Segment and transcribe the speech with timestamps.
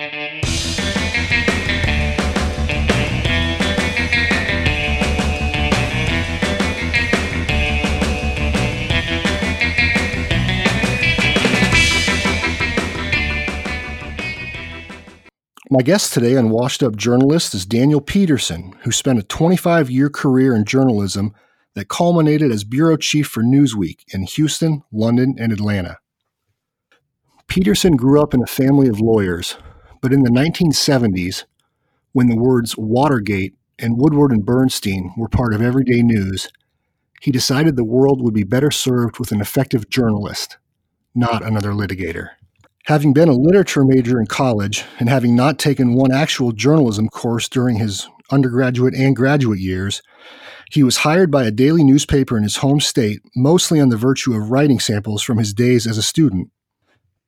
[0.00, 0.06] My
[15.84, 20.54] guest today on Washed Up Journalist is Daniel Pedersen, who spent a 25 year career
[20.54, 21.34] in journalism
[21.74, 25.98] that culminated as bureau chief for Newsweek in Houston, London, and Atlanta.
[27.48, 29.58] Pedersen grew up in a family of lawyers,
[30.00, 31.44] but in the 1970s,
[32.12, 36.48] when the words Watergate and Woodward and Bernstein were part of everyday news,
[37.20, 40.58] he decided the world would be better served with an effective journalist,
[41.14, 42.30] not another litigator.
[42.86, 47.48] Having been a literature major in college and having not taken one actual journalism course
[47.48, 50.02] during his undergraduate and graduate years,
[50.70, 54.34] he was hired by a daily newspaper in his home state, mostly on the virtue
[54.34, 56.50] of writing samples from his days as a student.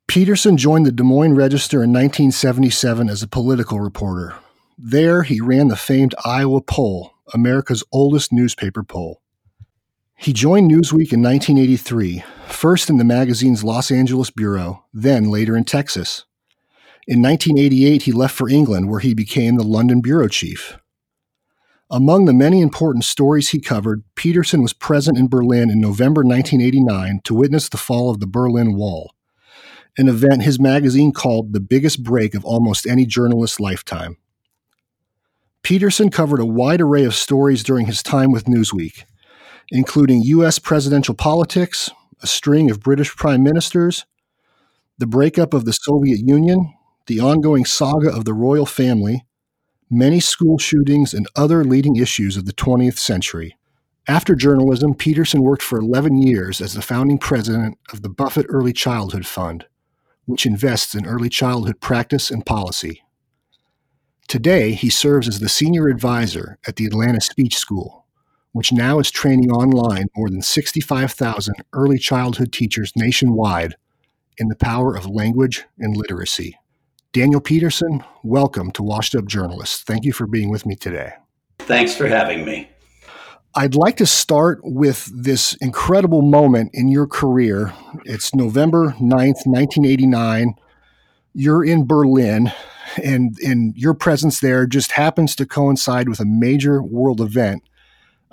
[0.07, 4.35] Pedersen joined the Des Moines Register in 1977 as a political reporter.
[4.77, 9.21] There, he ran the famed Iowa Poll, America's oldest newspaper poll.
[10.15, 15.65] He joined Newsweek in 1983, first in the magazine's Los Angeles bureau, then later in
[15.65, 16.25] Texas.
[17.07, 20.77] In 1988, he left for England, where he became the London bureau chief.
[21.89, 27.21] Among the many important stories he covered, Pedersen was present in Berlin in November 1989
[27.25, 29.13] to witness the fall of the Berlin Wall,
[29.97, 34.17] an event his magazine called the biggest break of almost any journalist's lifetime.
[35.63, 39.05] Pedersen covered a wide array of stories during his time with Newsweek,
[39.69, 40.59] including U.S.
[40.59, 41.89] presidential politics,
[42.21, 44.05] a string of British prime ministers,
[44.97, 46.73] the breakup of the Soviet Union,
[47.07, 49.25] the ongoing saga of the royal family,
[49.89, 53.55] many school shootings, and other leading issues of the 20th century.
[54.07, 58.73] After journalism, Pedersen worked for 11 years as the founding president of the Buffett Early
[58.73, 59.65] Childhood Fund,
[60.25, 63.03] which invests in early childhood practice and policy.
[64.27, 68.05] Today, he serves as the senior advisor at the Atlanta Speech School,
[68.53, 73.75] which now is training online more than 65,000 early childhood teachers nationwide
[74.37, 76.57] in the power of language and literacy.
[77.11, 79.83] Daniel Pedersen, welcome to Washed Up Journalists.
[79.83, 81.13] Thank you for being with me today.
[81.59, 82.72] Thanks for having me.
[83.55, 87.73] I'd like to start with this incredible moment in your career.
[88.05, 90.55] It's November 9th, 1989.
[91.33, 92.51] You're in Berlin,
[93.03, 97.63] and, and your presence there just happens to coincide with a major world event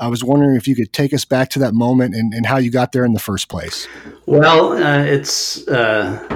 [0.00, 2.56] I was wondering if you could take us back to that moment and, and how
[2.56, 3.86] you got there in the first place.
[4.24, 6.26] Well, uh, it's uh,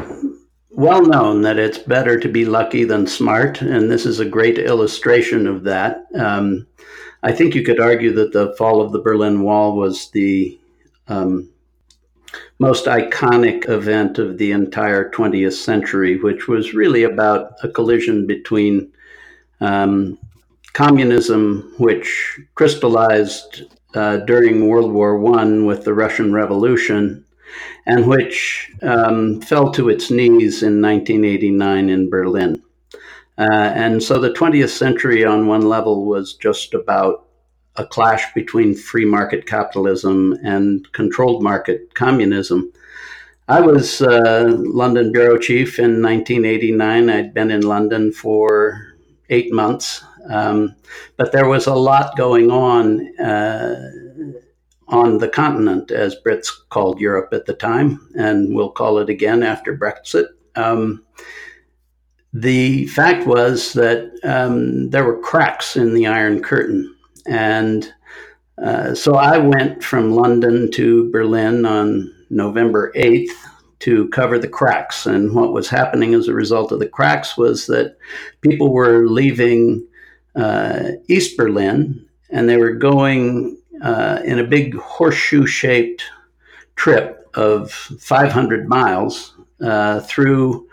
[0.71, 4.59] well known that it's better to be lucky than smart, and this is a great
[4.59, 6.05] illustration of that.
[6.15, 6.66] Um,
[7.24, 10.60] I think you could argue that the fall of the Berlin Wall was the
[11.08, 11.48] um,
[12.58, 18.92] most iconic event of the entire 20th century, which was really about a collision between
[19.62, 20.18] um,
[20.74, 23.62] communism, which crystallized
[23.94, 27.24] uh, during World War I with the Russian Revolution,
[27.86, 32.63] and which um, fell to its knees in 1989 in Berlin.
[33.37, 37.27] Uh, and so the 20th century, on one level, was just about
[37.77, 42.72] a clash between free market capitalism and controlled market communism.
[43.49, 47.11] I was uh, London bureau chief in 1989.
[47.11, 48.95] I'd been in London for
[49.28, 50.75] eight months um,
[51.16, 53.91] but there was a lot going on uh,
[54.89, 59.43] on the continent, as Brits called Europe at the time, and we'll call it again
[59.43, 60.27] after Brexit.
[60.56, 61.05] Um,
[62.34, 66.93] the fact was that um, there were cracks in the Iron Curtain.
[67.27, 67.95] And
[68.62, 73.31] uh, so I went from London to Berlin on November 8th
[73.81, 75.06] to cover the cracks.
[75.06, 77.97] And what was happening as a result of the cracks was that
[78.41, 79.87] people were leaving
[80.34, 86.03] uh, East Berlin, and they were going uh, in a big horseshoe shaped
[86.75, 90.69] trip of 500 miles uh, through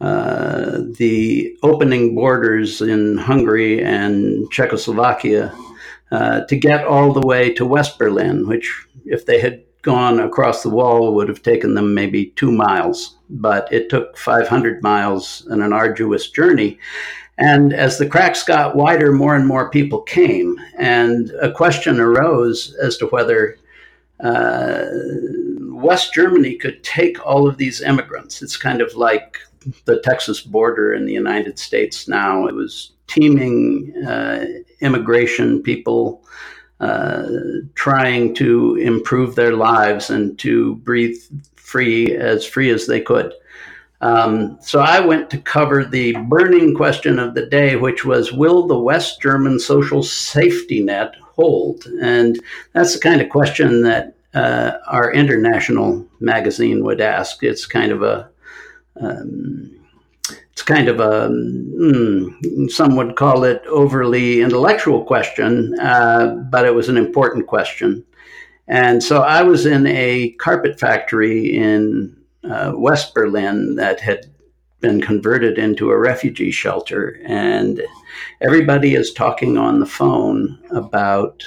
[0.00, 5.54] uh, the opening borders in Hungary and Czechoslovakia
[6.10, 10.62] uh, to get all the way to West Berlin, which, if they had gone across
[10.62, 13.18] the wall, would have taken them maybe two miles.
[13.30, 16.78] But it took 500 miles and an arduous journey.
[17.38, 20.56] And as the cracks got wider, more and more people came.
[20.78, 23.56] And a question arose as to whether
[24.20, 24.84] uh,
[25.60, 28.40] West Germany could take all of these immigrants.
[28.40, 29.38] It's kind of like
[29.84, 32.46] the Texas border in the United States now.
[32.46, 34.46] It was teeming uh,
[34.80, 36.24] immigration, people
[36.80, 37.26] uh,
[37.74, 41.16] trying to improve their lives and to breathe
[41.56, 43.32] free, as free as they could.
[44.00, 48.66] Um, so I went to cover the burning question of the day, which was Will
[48.66, 51.86] the West German social safety net hold?
[52.02, 52.38] And
[52.72, 57.42] that's the kind of question that uh, our international magazine would ask.
[57.42, 58.28] It's kind of a
[59.00, 59.70] um,
[60.52, 66.74] it's kind of a mm, some would call it overly intellectual question, uh, but it
[66.74, 68.04] was an important question.
[68.68, 72.16] And so I was in a carpet factory in
[72.48, 74.26] uh, West Berlin that had
[74.80, 77.82] been converted into a refugee shelter, and
[78.40, 81.42] everybody is talking on the phone about.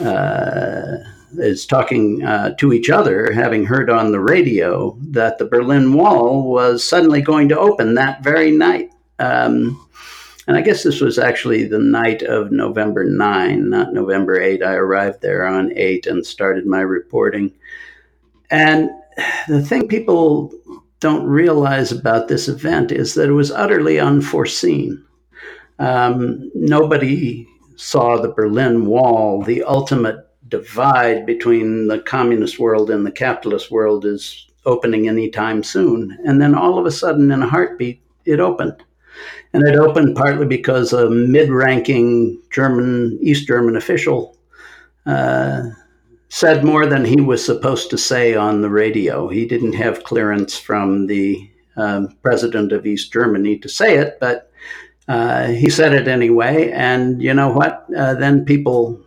[0.00, 0.98] Uh,
[1.36, 6.50] is talking uh, to each other, having heard on the radio that the Berlin Wall
[6.50, 8.90] was suddenly going to open that very night.
[9.18, 9.84] Um,
[10.46, 14.62] and I guess this was actually the night of November 9, not November 8.
[14.62, 17.52] I arrived there on 8 and started my reporting.
[18.50, 18.88] And
[19.46, 20.52] the thing people
[21.00, 25.04] don't realize about this event is that it was utterly unforeseen.
[25.78, 27.46] Um, nobody
[27.76, 34.04] saw the Berlin Wall, the ultimate divide between the communist world and the capitalist world
[34.04, 36.16] is opening anytime soon.
[36.24, 38.82] And then all of a sudden, in a heartbeat, it opened.
[39.52, 44.36] And it opened partly because a mid ranking German, East German official
[45.06, 45.62] uh,
[46.28, 49.28] said more than he was supposed to say on the radio.
[49.28, 54.50] He didn't have clearance from the um, president of East Germany to say it, but
[55.08, 56.70] uh, he said it anyway.
[56.72, 57.86] And you know what?
[57.96, 59.00] Uh, then people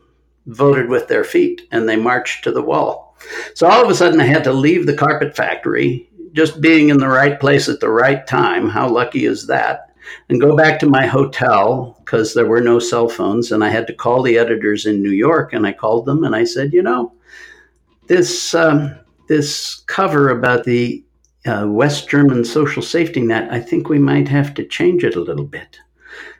[0.48, 3.16] voted with their feet and they marched to the wall.
[3.54, 6.98] So all of a sudden, I had to leave the carpet factory, just being in
[6.98, 8.70] the right place at the right time.
[8.70, 9.92] How lucky is that?
[10.30, 13.88] And go back to my hotel because there were no cell phones, and I had
[13.88, 15.54] to call the editors in New York.
[15.54, 17.14] And I called them and I said, you know,
[18.08, 18.96] this um,
[19.28, 21.04] this cover about the
[21.46, 25.22] uh, West German social safety net, I think we might have to change it a
[25.22, 25.80] little bit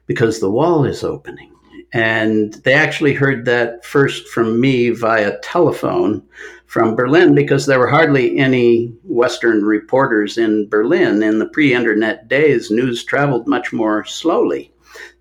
[0.06, 1.51] because the wall is opening.
[1.94, 6.24] And they actually heard that first from me via telephone
[6.68, 11.22] from Berlin because there were hardly any Western reporters in Berlin.
[11.22, 14.72] In the pre internet days, news traveled much more slowly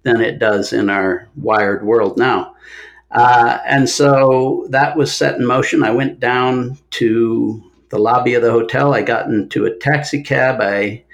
[0.05, 2.55] than it does in our wired world now.
[3.11, 5.83] Uh, and so that was set in motion.
[5.83, 8.95] I went down to the lobby of the hotel.
[8.95, 10.61] I got into a taxi cab.
[10.61, 11.05] I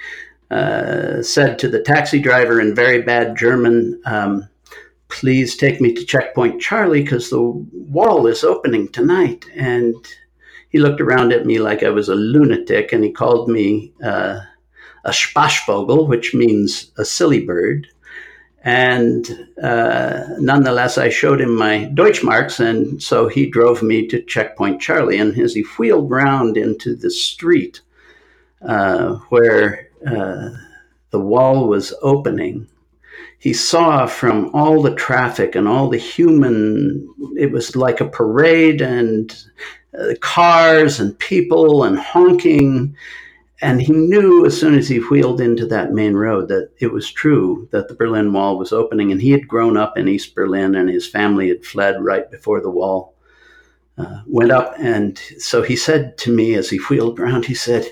[0.50, 4.48] uh, said to the taxi driver in very bad German, um,
[5.08, 9.44] please take me to checkpoint Charlie because the wall is opening tonight.
[9.54, 9.94] And
[10.68, 14.40] he looked around at me like I was a lunatic and he called me uh,
[15.04, 17.86] a Spaßvogel, which means a silly bird.
[18.62, 24.80] And uh, nonetheless, I showed him my Deutschmarks, and so he drove me to Checkpoint
[24.80, 25.18] Charlie.
[25.18, 27.80] And as he wheeled round into the street
[28.62, 30.50] uh, where uh,
[31.10, 32.66] the wall was opening,
[33.38, 38.80] he saw from all the traffic and all the human, it was like a parade
[38.80, 39.44] and
[39.98, 42.96] uh, cars and people and honking.
[43.62, 47.10] And he knew as soon as he wheeled into that main road that it was
[47.10, 49.12] true that the Berlin Wall was opening.
[49.12, 52.60] And he had grown up in East Berlin and his family had fled right before
[52.60, 53.14] the wall
[53.98, 54.74] uh, went up.
[54.78, 57.86] And so he said to me as he wheeled around, he said,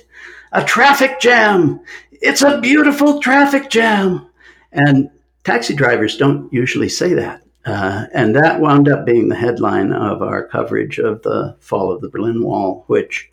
[0.52, 1.80] A traffic jam!
[2.10, 4.26] It's a beautiful traffic jam!
[4.74, 5.10] And
[5.44, 7.42] taxi drivers don't usually say that.
[7.64, 12.02] Uh, and that wound up being the headline of our coverage of the fall of
[12.02, 13.30] the Berlin Wall, which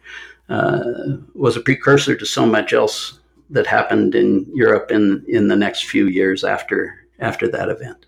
[0.47, 0.83] uh,
[1.33, 5.85] was a precursor to so much else that happened in Europe in, in the next
[5.85, 8.05] few years after after that event.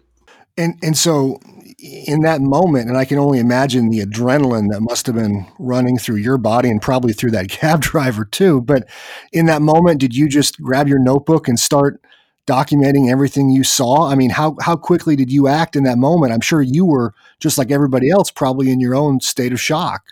[0.58, 1.40] And and so
[1.80, 5.98] in that moment, and I can only imagine the adrenaline that must have been running
[5.98, 8.62] through your body and probably through that cab driver too.
[8.62, 8.88] But
[9.32, 12.02] in that moment, did you just grab your notebook and start
[12.46, 14.10] documenting everything you saw?
[14.10, 16.34] I mean, how how quickly did you act in that moment?
[16.34, 20.04] I'm sure you were just like everybody else, probably in your own state of shock.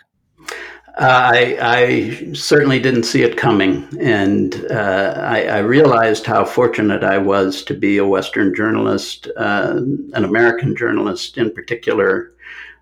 [0.98, 7.02] Uh, I, I, certainly didn't see it coming, and uh, I, I, realized how fortunate
[7.02, 9.72] I was to be a Western journalist, uh,
[10.12, 12.34] an American journalist in particular,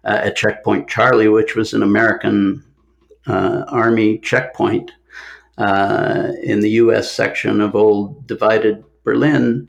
[0.04, 2.64] uh, at Checkpoint Charlie, which was an American
[3.28, 4.90] uh, Army checkpoint
[5.58, 7.12] uh, in the U.S.
[7.12, 9.68] section of old divided Berlin,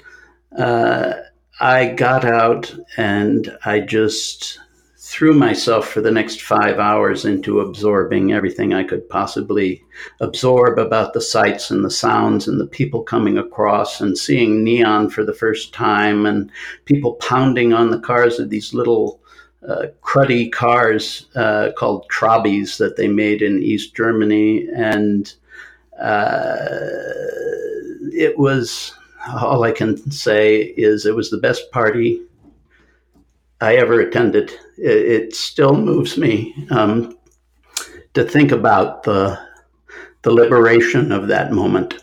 [0.57, 1.13] uh,
[1.59, 4.59] I got out and I just
[4.97, 9.83] threw myself for the next five hours into absorbing everything I could possibly
[10.21, 15.09] absorb about the sights and the sounds and the people coming across and seeing neon
[15.09, 16.49] for the first time and
[16.85, 19.19] people pounding on the cars of these little
[19.67, 24.67] uh, cruddy cars uh, called Trabis that they made in East Germany.
[24.73, 25.33] And
[26.01, 26.55] uh,
[28.13, 28.93] it was
[29.29, 32.21] all I can say is it was the best party
[33.59, 34.51] I ever attended.
[34.77, 37.17] It, it still moves me um,
[38.13, 39.39] to think about the
[40.23, 41.95] the liberation of that moment.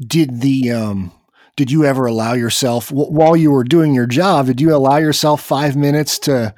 [0.00, 1.12] Did the um,
[1.56, 4.46] did you ever allow yourself while you were doing your job?
[4.46, 6.54] Did you allow yourself five minutes to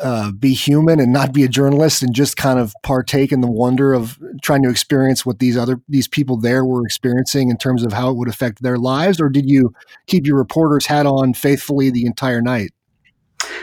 [0.00, 3.50] uh, be human and not be a journalist and just kind of partake in the
[3.50, 7.84] wonder of trying to experience what these other these people there were experiencing in terms
[7.84, 9.20] of how it would affect their lives?
[9.20, 9.72] Or did you
[10.06, 12.72] keep your reporter's hat on faithfully the entire night?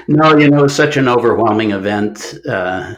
[0.08, 2.96] No you know such an overwhelming event uh,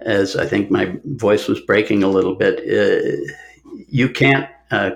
[0.00, 2.60] as i think my voice was breaking a little bit.
[2.60, 3.16] Uh,
[3.88, 4.90] you can't uh,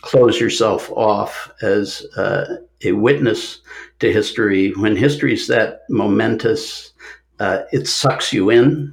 [0.00, 3.60] close yourself off as uh, a witness
[4.00, 6.92] to history when history is that momentous
[7.40, 8.92] uh, it sucks you in.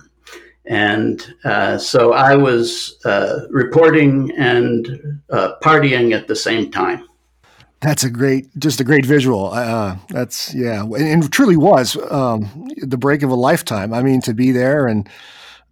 [0.66, 7.08] And uh, so I was uh, reporting and uh, partying at the same time.
[7.82, 9.52] That's a great, just a great visual.
[9.52, 13.92] Uh, that's yeah, and, truly was um, the break of a lifetime.
[13.92, 15.10] I mean, to be there and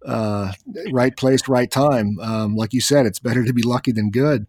[0.04, 0.50] uh,
[0.90, 2.18] right place, right time.
[2.18, 4.46] Um, like you said, it's better to be lucky than good.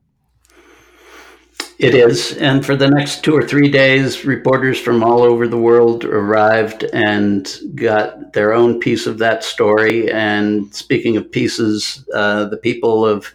[1.82, 2.38] It is.
[2.38, 6.84] And for the next two or three days, reporters from all over the world arrived
[6.94, 10.12] and got their own piece of that story.
[10.12, 13.34] And speaking of pieces, uh, the people of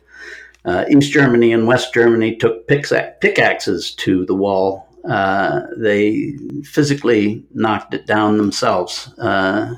[0.65, 4.89] uh, East Germany and West Germany took pickaxes to the wall.
[5.09, 9.13] Uh, they physically knocked it down themselves.
[9.19, 9.75] Uh,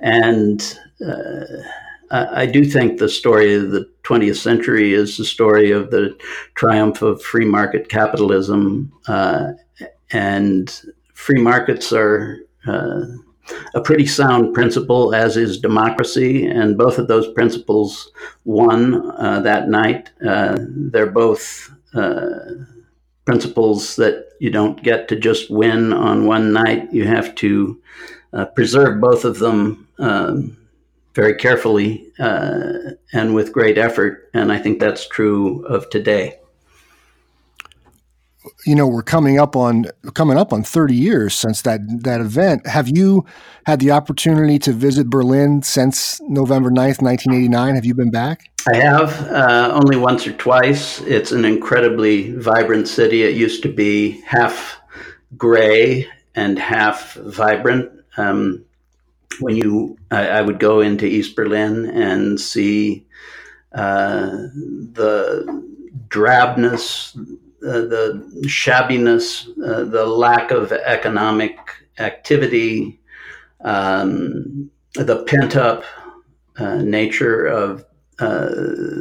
[0.00, 1.44] and uh,
[2.10, 6.16] I do think the story of the 20th century is the story of the
[6.54, 8.92] triumph of free market capitalism.
[9.08, 9.52] Uh,
[10.12, 10.82] and
[11.14, 13.02] free markets are uh,
[13.74, 16.46] a pretty sound principle, as is democracy.
[16.46, 18.10] And both of those principles
[18.44, 20.10] won uh, that night.
[20.24, 22.28] Uh, they're both uh,
[23.24, 26.92] principles that you don't get to just win on one night.
[26.92, 27.80] You have to
[28.32, 29.88] uh, preserve both of them.
[29.98, 30.56] Um,
[31.16, 32.74] very carefully uh,
[33.12, 34.28] and with great effort.
[34.34, 36.38] And I think that's true of today.
[38.64, 42.66] You know, we're coming up on coming up on 30 years since that that event.
[42.66, 43.24] Have you
[43.64, 47.74] had the opportunity to visit Berlin since November 9th, 1989?
[47.74, 48.50] Have you been back?
[48.72, 51.00] I have uh, only once or twice.
[51.00, 53.22] It's an incredibly vibrant city.
[53.22, 54.80] It used to be half
[55.36, 57.90] gray and half vibrant.
[58.16, 58.64] Um,
[59.40, 63.06] when you, I, I, would go into East Berlin and see
[63.74, 64.30] uh,
[64.92, 65.64] the
[66.08, 67.16] drabness,
[67.66, 71.58] uh, the shabbiness, uh, the lack of economic
[71.98, 73.00] activity,
[73.62, 75.84] um, the pent up
[76.58, 77.84] uh, nature of
[78.18, 78.48] uh,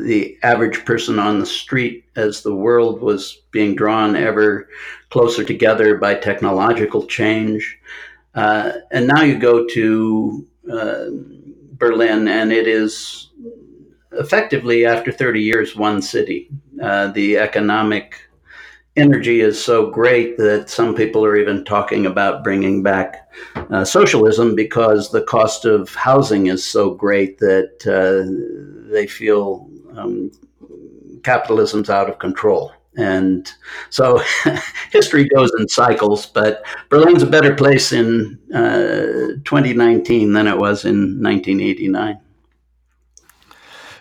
[0.04, 4.68] the average person on the street as the world was being drawn ever
[5.10, 7.80] closer together by technological change.
[8.36, 11.06] Uh, and now you go to uh,
[11.74, 13.32] Berlin, and it is
[14.12, 16.50] effectively, after 30 years, one city.
[16.82, 18.20] Uh, the economic
[18.96, 23.30] energy is so great that some people are even talking about bringing back
[23.70, 30.32] uh, socialism because the cost of housing is so great that uh, they feel um,
[31.24, 32.72] capitalism's out of control.
[32.98, 33.52] And
[33.90, 34.22] so
[34.92, 40.86] history goes in cycles, but Berlin's a better place in uh, 2019 than it was
[40.86, 42.20] in 1989.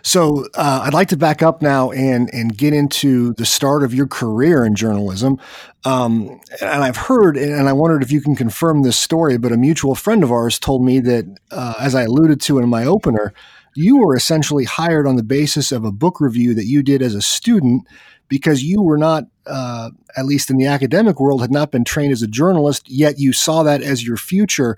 [0.07, 3.95] So uh, I'd like to back up now and and get into the start of
[3.95, 5.41] your career in journalism.
[5.87, 9.39] Um, and I've heard, and I wondered if you can confirm this story.
[9.39, 12.69] But a mutual friend of ours told me that, uh, as I alluded to in
[12.69, 13.33] my opener,
[13.75, 17.15] you were essentially hired on the basis of a book review that you did as
[17.15, 17.87] a student
[18.29, 22.13] because you were not, uh, at least in the academic world, had not been trained
[22.13, 24.77] as a journalist, yet you saw that as your future.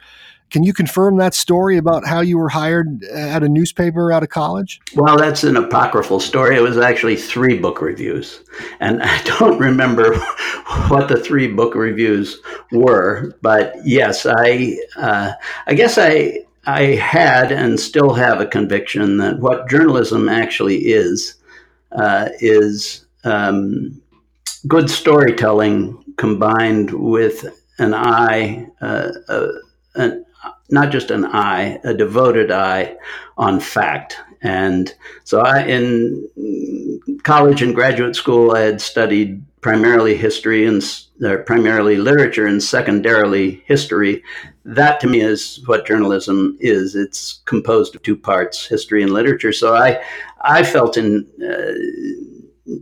[0.50, 4.28] Can you confirm that story about how you were hired at a newspaper out of
[4.28, 4.80] college?
[4.94, 6.56] Well, that's an apocryphal story.
[6.56, 8.40] It was actually three book reviews.
[8.78, 10.16] And I don't remember
[10.88, 15.32] what the three book reviews were, but yes, I, uh,
[15.66, 21.34] I guess I, I had and still have a conviction that what journalism actually is,
[21.92, 24.00] uh, is um,
[24.66, 27.44] good storytelling combined with
[27.78, 29.10] an eye, uh,
[29.96, 30.24] an,
[30.70, 32.96] not just an eye, a devoted eye
[33.36, 34.16] on fact.
[34.42, 36.28] And so, I, in
[37.24, 40.82] college and graduate school, I had studied primarily history and
[41.24, 44.22] uh, primarily literature and secondarily history.
[44.64, 46.94] That to me is what journalism is.
[46.94, 49.52] It's composed of two parts, history and literature.
[49.52, 50.02] So I,
[50.42, 52.35] I felt in uh,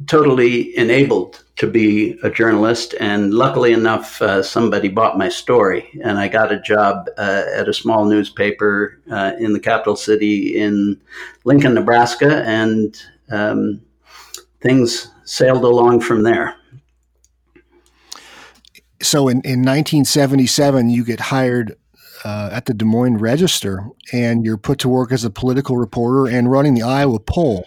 [0.06, 2.94] totally enabled to be a journalist.
[3.00, 7.68] And luckily enough, uh, somebody bought my story, and I got a job uh, at
[7.68, 11.00] a small newspaper uh, in the capital city in
[11.44, 13.00] Lincoln, Nebraska, and
[13.30, 13.80] um,
[14.60, 16.56] things sailed along from there.
[19.02, 21.76] So in, in 1977, you get hired
[22.24, 26.26] uh, at the Des Moines Register, and you're put to work as a political reporter
[26.26, 27.64] and running the Iowa poll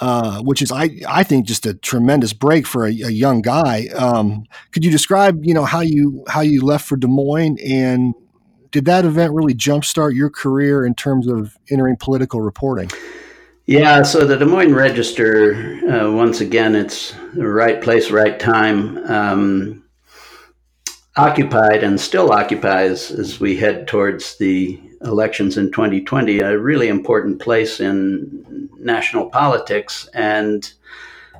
[0.00, 3.88] uh, which is I I think just a tremendous break for a, a young guy.
[3.96, 8.14] Um, could you describe you know how you how you left for Des Moines and
[8.70, 12.90] did that event really jumpstart your career in terms of entering political reporting?
[13.64, 15.54] Yeah, so the Des Moines Register,
[15.90, 18.98] uh, once again, it's the right place, right time.
[19.10, 19.82] Um,
[21.16, 27.40] occupied and still occupies as we head towards the elections in 2020 a really important
[27.40, 30.08] place in national politics.
[30.14, 30.72] And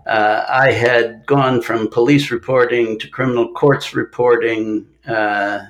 [0.06, 5.66] uh, I had gone from police reporting to criminal courts reporting uh,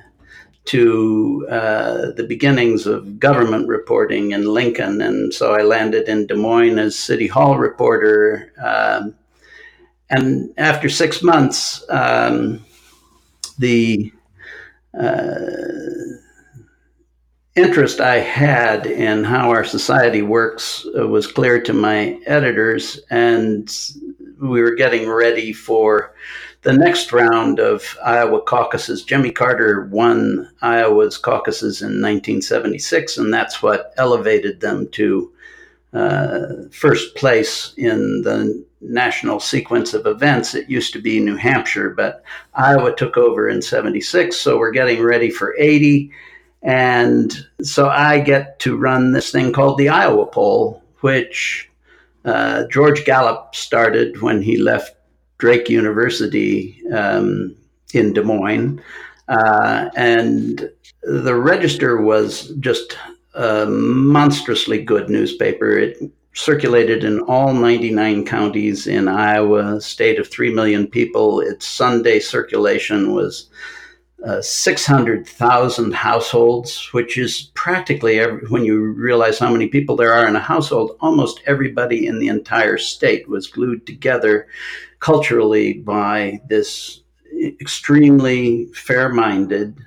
[0.66, 5.00] to uh, the beginnings of government reporting in Lincoln.
[5.00, 8.52] And so I landed in Des Moines as City Hall reporter.
[8.62, 9.14] Um,
[10.10, 12.64] and after six months, um,
[13.58, 14.12] the
[14.98, 15.86] uh,
[17.56, 23.74] interest I had in how our society works uh, was clear to my editors, and
[24.38, 26.14] we were getting ready for
[26.62, 29.04] the next round of Iowa caucuses.
[29.04, 35.32] Jimmy Carter won Iowa's caucuses in 1976, and that's what elevated them to
[35.94, 40.54] uh, first place in the national sequence of events.
[40.54, 42.22] It used to be New Hampshire, but
[42.54, 46.10] Iowa took over in 76, so we're getting ready for 80
[46.66, 51.70] and so I get to run this thing called the Iowa Poll, which
[52.24, 54.96] uh, George Gallup started when he left
[55.38, 57.54] Drake University um,
[57.94, 58.82] in Des Moines.
[59.28, 60.68] Uh, and
[61.04, 62.98] the Register was just
[63.34, 65.78] a monstrously good newspaper.
[65.78, 65.98] It
[66.34, 71.40] circulated in all 99 counties in Iowa, state of 3 million people.
[71.40, 73.48] Its Sunday circulation was
[74.24, 80.26] uh, 600,000 households, which is practically every, when you realize how many people there are
[80.26, 84.48] in a household, almost everybody in the entire state was glued together
[85.00, 87.02] culturally by this
[87.60, 89.78] extremely fair minded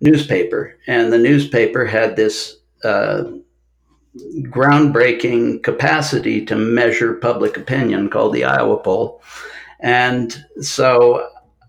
[0.00, 0.78] newspaper.
[0.86, 3.24] And the newspaper had this uh,
[4.42, 9.22] groundbreaking capacity to measure public opinion called the Iowa poll.
[9.80, 11.28] And so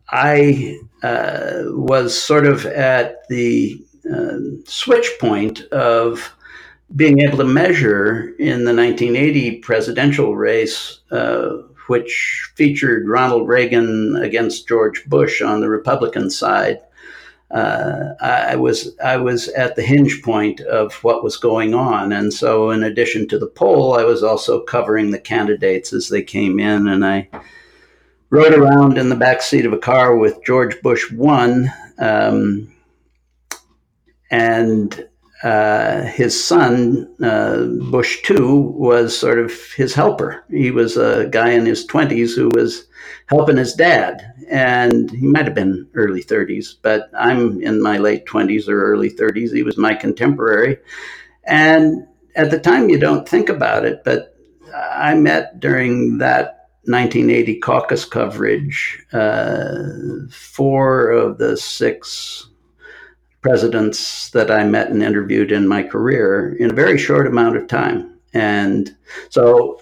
[0.10, 6.34] I uh, was sort of at the uh, switch point of
[6.96, 11.50] being able to measure in the 1980 presidential race, uh,
[11.88, 16.80] which featured Ronald Reagan against George Bush on the Republican side.
[17.50, 22.34] Uh, I was I was at the hinge point of what was going on, and
[22.34, 26.60] so in addition to the poll, I was also covering the candidates as they came
[26.60, 27.30] in, and I
[28.30, 32.74] rode around in the back seat of a car with George Bush one, um,
[34.30, 35.08] and
[35.44, 40.44] uh, his son uh, Bush two was sort of his helper.
[40.50, 42.88] He was a guy in his twenties who was
[43.28, 48.26] helping his dad, and he might have been early thirties, but I'm in my late
[48.26, 49.52] twenties or early thirties.
[49.52, 50.80] He was my contemporary,
[51.44, 54.36] and at the time you don't think about it, but
[54.76, 56.57] I met during that
[56.88, 59.84] 1980 caucus coverage, uh,
[60.32, 62.48] four of the six
[63.42, 67.68] presidents that I met and interviewed in my career in a very short amount of
[67.68, 68.18] time.
[68.34, 68.96] And
[69.30, 69.80] so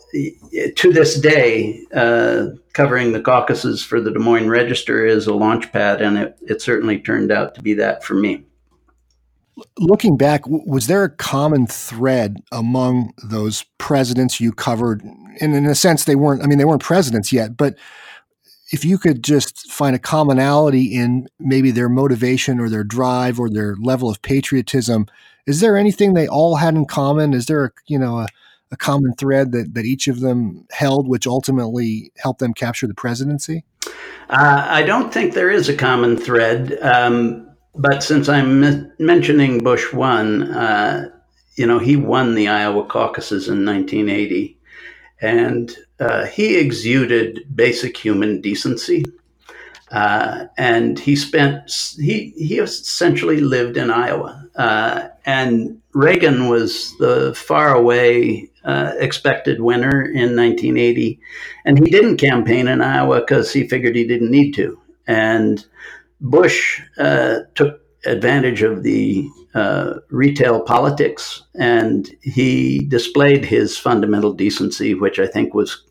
[0.76, 5.72] to this day, uh, covering the caucuses for the Des Moines Register is a launch
[5.72, 8.44] pad, and it, it certainly turned out to be that for me.
[9.78, 15.02] Looking back, was there a common thread among those presidents you covered?
[15.42, 17.76] And in a sense, they weren't, I mean, they weren't presidents yet, but
[18.72, 23.50] if you could just find a commonality in maybe their motivation or their drive or
[23.50, 25.06] their level of patriotism,
[25.46, 27.34] is there anything they all had in common?
[27.34, 28.28] Is there, a, you know, a,
[28.72, 32.96] a common thread that, that each of them held, which ultimately helped them capture the
[32.96, 33.64] presidency?
[34.30, 36.80] Uh, I don't think there is a common thread.
[36.82, 41.10] Um, but since I'm mentioning Bush one, uh,
[41.56, 44.55] you know, he won the Iowa caucuses in 1980,
[45.26, 49.04] and uh, he exuded basic human decency.
[49.92, 57.34] Uh, and he spent he he essentially lived in Iowa, uh, and Reagan was the
[57.36, 61.20] far away uh, expected winner in 1980.
[61.66, 64.80] And he didn't campaign in Iowa because he figured he didn't need to.
[65.08, 65.64] And
[66.20, 74.94] Bush uh, took advantage of the uh, retail politics and he displayed his fundamental decency,
[74.94, 75.82] which I think was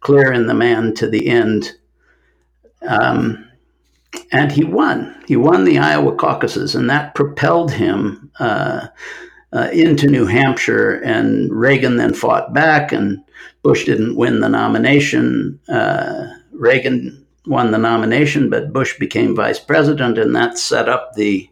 [0.00, 1.72] clear in the man to the end.
[2.86, 3.44] Um,
[4.30, 5.20] and he won.
[5.26, 8.86] He won the Iowa caucuses, and that propelled him uh,
[9.52, 10.92] uh, into New Hampshire.
[11.02, 13.18] And Reagan then fought back, and
[13.62, 15.58] Bush didn't win the nomination.
[15.68, 21.50] Uh, Reagan won the nomination, but Bush became vice president, and that set up the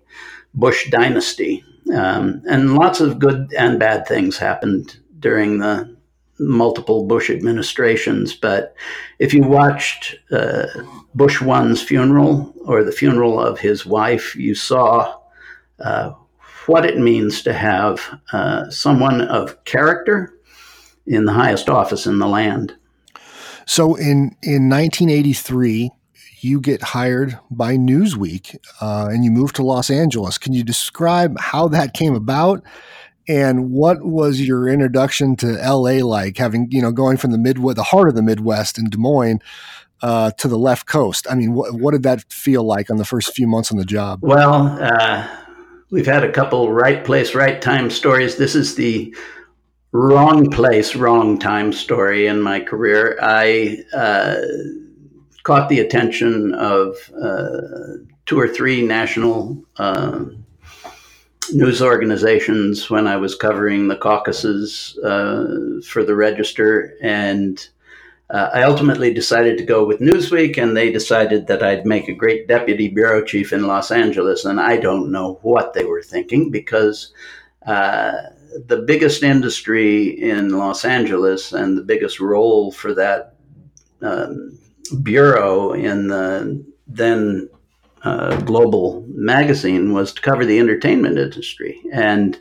[0.57, 1.65] Bush dynasty.
[1.95, 5.97] Um, and lots of good and bad things happened during the
[6.39, 8.35] multiple Bush administrations.
[8.35, 8.75] But
[9.19, 10.67] if you watched uh,
[11.15, 15.19] Bush one's funeral or the funeral of his wife, you saw
[15.79, 16.13] uh,
[16.67, 18.01] what it means to have
[18.33, 20.35] uh, someone of character
[21.07, 22.75] in the highest office in the land.
[23.67, 25.91] So in in 1983,
[26.47, 30.39] you get hired by Newsweek uh, and you move to Los Angeles.
[30.39, 32.63] Can you describe how that came about?
[33.29, 37.77] And what was your introduction to LA like, having you know going from the Midwest,
[37.77, 39.41] the heart of the Midwest in Des Moines,
[40.01, 41.27] uh, to the left coast?
[41.29, 43.85] I mean, what, what did that feel like on the first few months on the
[43.85, 44.21] job?
[44.23, 45.27] Well, uh,
[45.91, 48.37] we've had a couple right place, right time stories.
[48.37, 49.13] This is the
[49.91, 53.19] wrong place, wrong time story in my career.
[53.21, 54.37] I uh,
[55.47, 60.45] caught the attention of uh, two or three national um,
[61.53, 65.45] news organizations when I was covering the caucuses uh,
[65.87, 67.65] for the Register, and
[68.29, 72.13] uh, I ultimately decided to go with Newsweek, and they decided that I'd make a
[72.13, 76.51] great deputy bureau chief in Los Angeles, and I don't know what they were thinking
[76.51, 77.13] because.
[77.65, 78.13] Uh,
[78.69, 83.35] the biggest industry in Los Angeles and the biggest role for that
[84.01, 87.49] um, bureau in the then
[88.03, 91.81] uh, global magazine was to cover the entertainment industry.
[91.93, 92.39] And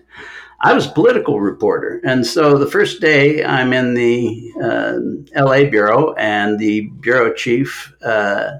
[0.61, 2.01] I was a political reporter.
[2.05, 7.93] And so the first day I'm in the uh, LA bureau, and the bureau chief,
[8.03, 8.59] uh,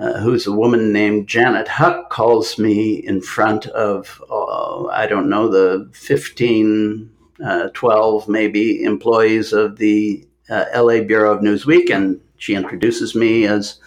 [0.00, 5.28] uh, who's a woman named Janet Huck, calls me in front of, uh, I don't
[5.28, 7.10] know, the 15,
[7.44, 11.94] uh, 12 maybe employees of the LA Bureau of Newsweek.
[11.94, 13.78] And she introduces me as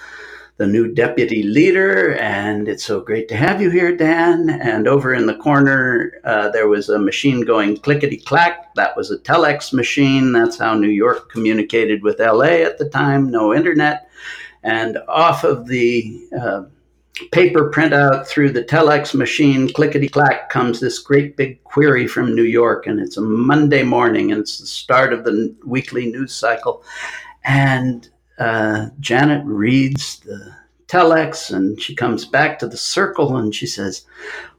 [0.58, 4.52] the new deputy leader, and it's so great to have you here, Dan.
[4.52, 8.74] And over in the corner, uh, there was a machine going clickety clack.
[8.76, 10.32] That was a telex machine.
[10.32, 14.08] That's how New York communicated with LA at the time, no internet.
[14.62, 16.66] And off of the uh,
[17.32, 22.44] paper printout through the telex machine, clickety clack, comes this great big query from New
[22.44, 22.86] York.
[22.86, 26.84] And it's a Monday morning, and it's the start of the weekly news cycle.
[27.44, 28.08] And
[28.44, 30.54] uh, Janet reads the
[30.88, 34.06] telex and she comes back to the circle and she says,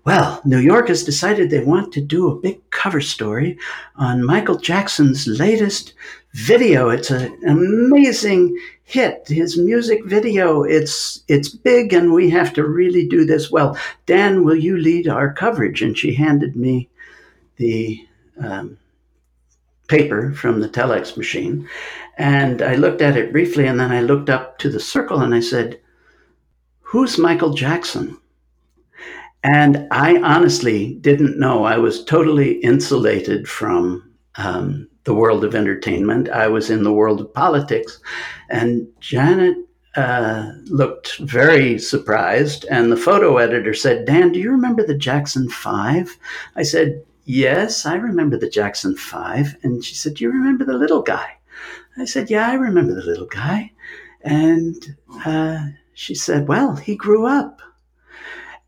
[0.04, 3.58] Well, New York has decided they want to do a big cover story
[3.96, 5.92] on Michael Jackson's latest
[6.32, 6.88] video.
[6.88, 9.28] It's an amazing hit.
[9.28, 10.62] His music video.
[10.62, 13.76] It's it's big and we have to really do this well.
[14.06, 15.82] Dan, will you lead our coverage?
[15.82, 16.88] And she handed me
[17.56, 18.00] the
[18.42, 18.78] um,
[19.88, 21.68] paper from the telex machine.
[22.16, 25.34] And I looked at it briefly and then I looked up to the circle and
[25.34, 25.80] I said,
[26.80, 28.18] Who's Michael Jackson?
[29.42, 31.64] And I honestly didn't know.
[31.64, 36.30] I was totally insulated from um, the world of entertainment.
[36.30, 38.00] I was in the world of politics.
[38.48, 39.58] And Janet
[39.96, 42.64] uh, looked very surprised.
[42.70, 46.16] And the photo editor said, Dan, do you remember the Jackson Five?
[46.56, 49.56] I said, Yes, I remember the Jackson Five.
[49.62, 51.38] And she said, Do you remember the little guy?
[51.96, 53.72] I said, Yeah, I remember the little guy.
[54.20, 57.60] And uh, she said, Well, he grew up.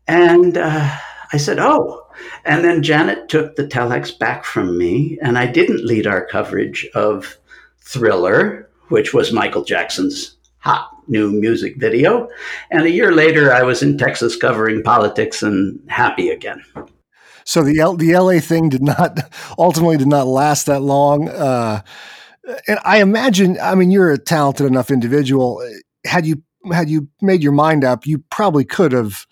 [0.07, 0.95] And uh,
[1.31, 2.03] I said, Oh.
[2.45, 6.87] And then Janet took the telex back from me, and I didn't lead our coverage
[6.95, 7.37] of
[7.79, 12.27] Thriller, which was Michael Jackson's hot new music video.
[12.71, 16.63] And a year later, I was in Texas covering politics and happy again.
[17.47, 19.17] So the L- the LA thing did not
[19.57, 21.29] ultimately did not last that long.
[21.29, 21.81] Uh,
[22.67, 25.65] and I imagine, I mean, you're a talented enough individual.
[26.05, 29.25] Had you had you made your mind up, you probably could have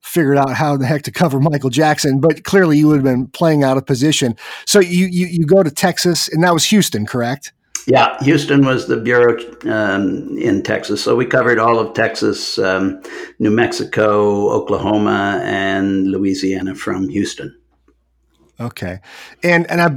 [0.00, 3.26] figured out how the heck to cover Michael Jackson, but clearly you would have been
[3.26, 4.36] playing out of position.
[4.64, 7.52] So you you, you go to Texas, and that was Houston, correct?
[7.88, 11.02] Yeah, Houston was the bureau um, in Texas.
[11.02, 13.02] So we covered all of Texas, um,
[13.38, 17.58] New Mexico, Oklahoma, and Louisiana from Houston.
[18.60, 18.98] Okay,
[19.42, 19.88] and and I,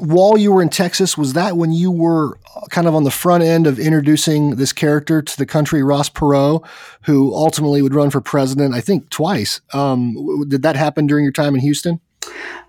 [0.00, 2.36] while you were in Texas, was that when you were
[2.70, 6.66] kind of on the front end of introducing this character to the country, Ross Perot,
[7.02, 8.74] who ultimately would run for president?
[8.74, 9.60] I think twice.
[9.72, 12.00] Um, did that happen during your time in Houston?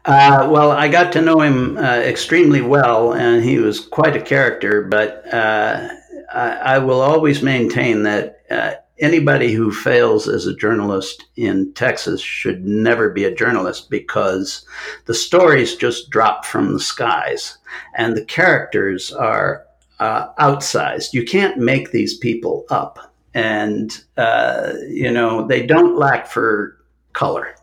[0.05, 4.21] Uh, well, I got to know him uh, extremely well, and he was quite a
[4.21, 4.83] character.
[4.83, 5.89] But uh,
[6.33, 12.21] I, I, will always maintain that uh, anybody who fails as a journalist in Texas
[12.21, 14.65] should never be a journalist because
[15.05, 17.57] the stories just drop from the skies
[17.95, 19.65] and the characters are
[19.99, 21.13] uh, outsized.
[21.13, 23.13] You can't make these people up.
[23.33, 26.77] And, uh, you know, they don't lack for
[27.13, 27.56] color.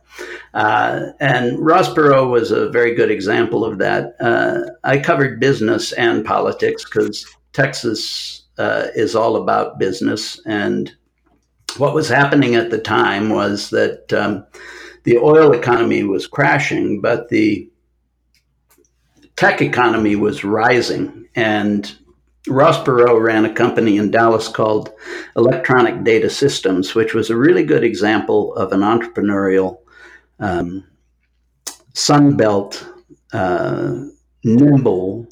[0.53, 4.15] Uh, and Ross Perot was a very good example of that.
[4.21, 10.95] Uh, I covered business and politics because Texas uh, is all about business and
[11.79, 14.47] what was happening at the time was that um,
[15.05, 17.71] the oil economy was crashing, but the
[19.37, 21.27] tech economy was rising.
[21.35, 21.93] And
[22.49, 24.93] Ross Perot ran a company in Dallas called
[25.37, 29.79] Electronic Data Systems, which was a really good example of an entrepreneurial
[30.41, 30.85] um,
[31.95, 32.87] Sunbelt,
[33.33, 34.05] uh,
[34.45, 35.27] nimble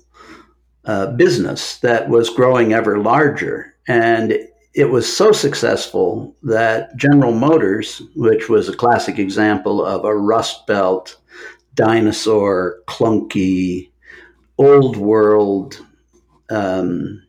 [0.85, 3.75] uh, business that was growing ever larger.
[3.89, 4.35] And
[4.75, 10.67] it was so successful that General Motors, which was a classic example of a Rust
[10.67, 11.17] Belt,
[11.75, 13.91] dinosaur, clunky,
[14.59, 15.85] old world
[16.51, 17.23] um,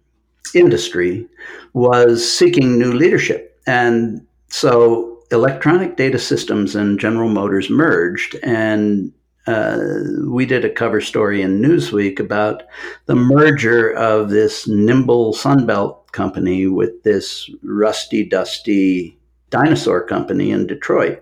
[0.55, 1.27] industry,
[1.73, 3.59] was seeking new leadership.
[3.67, 9.11] And so electronic data systems and General Motors merged, and
[9.47, 9.79] uh,
[10.27, 12.63] we did a cover story in Newsweek about
[13.07, 19.17] the merger of this nimble Sunbelt company with this rusty, dusty
[19.49, 21.19] dinosaur company in Detroit.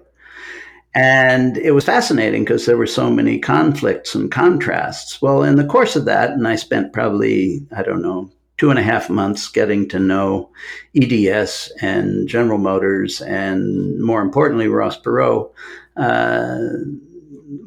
[0.94, 5.22] And it was fascinating because there were so many conflicts and contrasts.
[5.22, 8.30] Well, in the course of that, and I spent probably, I don't know,
[8.62, 10.48] two and a half months getting to know
[10.96, 15.52] EDS and General Motors, and more importantly, Ross Perot.
[15.98, 16.60] Uh,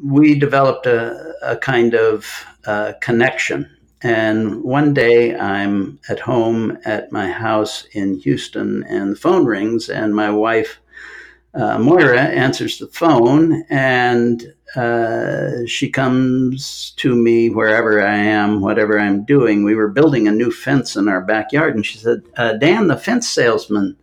[0.01, 3.69] we developed a, a kind of uh, connection
[4.03, 9.89] and one day I'm at home at my house in Houston, and the phone rings,
[9.89, 10.79] and my wife,
[11.55, 18.99] uh, Moira, answers the phone, and uh, she comes to me wherever I am, whatever
[18.99, 19.63] I'm doing.
[19.63, 22.97] We were building a new fence in our backyard, and she said, uh, "Dan, the
[22.97, 23.97] fence salesman,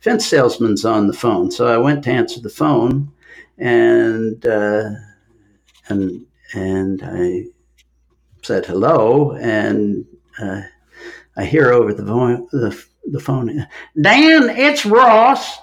[0.00, 3.12] fence salesman's on the phone." So I went to answer the phone,
[3.58, 4.90] and uh,
[5.88, 7.46] and and I
[8.42, 10.06] said hello, and
[10.40, 10.62] uh,
[11.36, 13.66] I hear over the, vo- the, the phone,
[14.00, 15.58] Dan, it's Ross.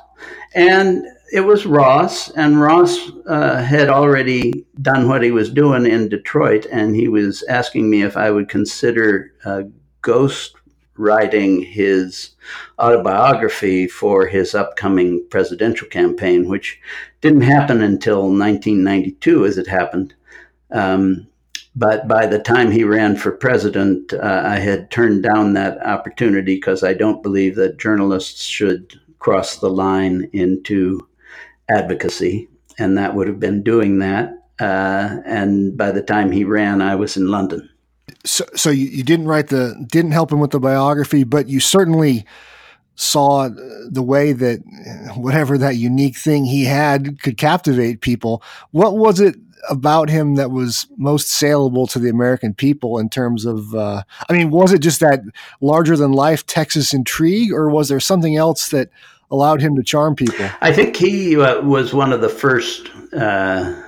[0.56, 6.10] And it was Ross, and Ross uh, had already done what he was doing in
[6.10, 9.63] Detroit, and he was asking me if I would consider uh,
[10.02, 10.56] ghost
[10.98, 12.32] writing his
[12.78, 16.80] autobiography for his upcoming presidential campaign, which
[17.22, 20.13] didn't happen until 1992, as it happened.
[20.70, 21.28] Um,
[21.76, 26.56] but by the time he ran for president, uh, I had turned down that opportunity
[26.56, 31.08] because I don't believe that journalists should cross the line into
[31.72, 32.50] advocacy.
[32.78, 34.34] And that would have been doing that.
[34.60, 37.70] Uh, and by the time he ran, I was in London.
[38.26, 41.60] So, so you, you didn't write the, didn't help him with the biography, but you
[41.60, 42.26] certainly
[42.96, 43.50] saw
[43.90, 44.60] the way that
[45.16, 48.44] whatever that unique thing he had could captivate people.
[48.72, 49.36] What was it
[49.70, 53.74] about him that was most saleable to the American people in terms of?
[53.74, 55.22] Uh, I mean, was it just that
[55.62, 58.90] larger than life Texas intrigue, or was there something else that
[59.32, 60.50] allowed him to charm people?
[60.62, 62.89] I think he uh, was one of the first.
[63.13, 63.88] Uh,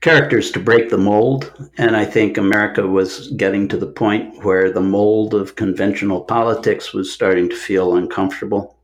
[0.00, 1.70] characters to break the mold.
[1.76, 6.92] And I think America was getting to the point where the mold of conventional politics
[6.92, 8.76] was starting to feel uncomfortable.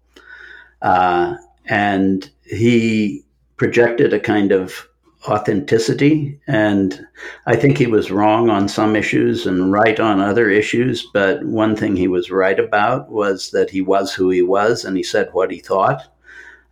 [0.82, 3.24] Uh, and he
[3.56, 4.88] projected a kind of
[5.28, 6.38] authenticity.
[6.46, 7.06] And
[7.46, 11.06] I think he was wrong on some issues and right on other issues.
[11.12, 14.96] But one thing he was right about was that he was who he was and
[14.96, 16.02] he said what he thought.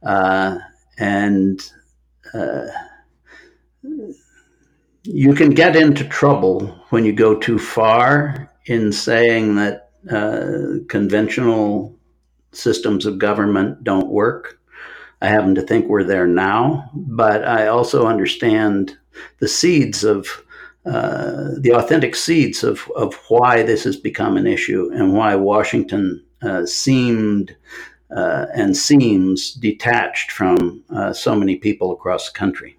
[0.03, 0.59] Uh,
[0.99, 1.63] and
[2.35, 2.67] uh,
[5.05, 11.97] you can get into trouble when you go too far in saying that uh, conventional
[12.53, 14.59] systems of government don't work.
[15.23, 18.99] I happen to think we're there now, but I also understand
[19.39, 20.27] the seeds of
[20.85, 26.25] uh, the authentic seeds of, of why this has become an issue and why Washington
[26.43, 27.57] uh, seemed
[28.15, 32.77] uh, and seems detached from uh, so many people across the country.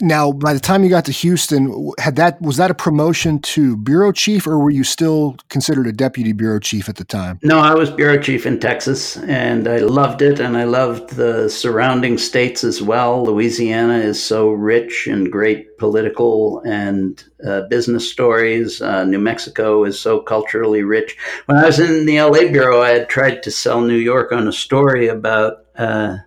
[0.00, 3.76] Now, by the time you got to Houston, had that was that a promotion to
[3.76, 7.38] bureau chief, or were you still considered a deputy bureau chief at the time?
[7.42, 11.48] No, I was bureau chief in Texas, and I loved it, and I loved the
[11.48, 13.24] surrounding states as well.
[13.24, 18.82] Louisiana is so rich in great political and uh, business stories.
[18.82, 21.16] Uh, New Mexico is so culturally rich.
[21.46, 24.48] When I was in the LA bureau, I had tried to sell New York on
[24.48, 25.64] a story about.
[25.76, 26.18] Uh,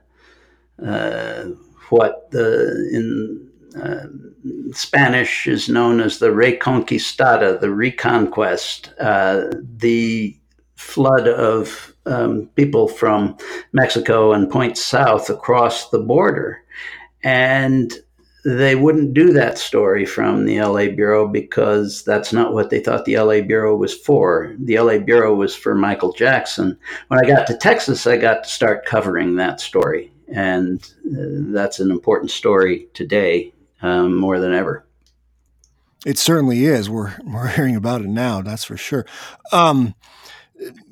[0.81, 1.45] uh
[1.89, 4.07] what the in uh,
[4.71, 9.45] Spanish is known as the Reconquistada, the reconquest, uh,
[9.77, 10.35] the
[10.75, 13.37] flood of um, people from
[13.73, 16.63] Mexico and points south across the border.
[17.23, 17.93] And
[18.45, 23.03] they wouldn't do that story from the LA Bureau because that's not what they thought
[23.03, 24.55] the LA Bureau was for.
[24.57, 26.77] The LA Bureau was for Michael Jackson.
[27.09, 30.11] When I got to Texas, I got to start covering that story.
[30.29, 34.85] And uh, that's an important story today um, more than ever.
[36.05, 36.89] It certainly is.
[36.89, 38.41] We're we're hearing about it now.
[38.41, 39.05] That's for sure.
[39.51, 39.95] Um,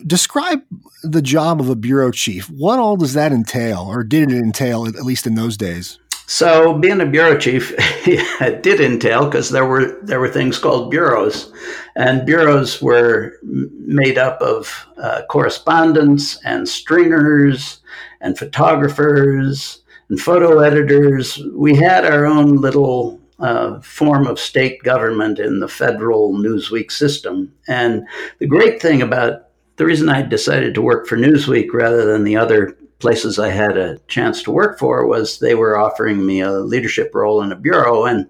[0.06, 0.64] describe
[1.04, 2.50] the job of a bureau chief.
[2.50, 6.00] What all does that entail, or did it entail, at least in those days?
[6.30, 10.92] So, being a bureau chief it did entail because there were there were things called
[10.92, 11.52] bureaus,
[11.96, 17.80] and bureaus were made up of uh, correspondents and stringers
[18.20, 21.42] and photographers and photo editors.
[21.54, 27.54] We had our own little uh, form of state government in the federal Newsweek system.
[27.68, 28.08] And
[28.40, 32.38] the great thing about the reason I decided to work for Newsweek rather than the
[32.38, 36.52] other places I had a chance to work for was they were offering me a
[36.52, 38.06] leadership role in a bureau.
[38.06, 38.28] And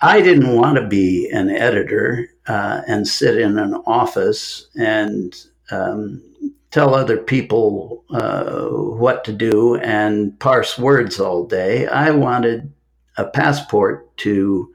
[0.00, 5.36] I didn't want to be an editor uh, and sit in an office and
[5.70, 6.20] um,
[6.70, 11.86] tell other people uh, what to do and parse words all day.
[11.86, 12.72] I wanted
[13.16, 14.72] a passport to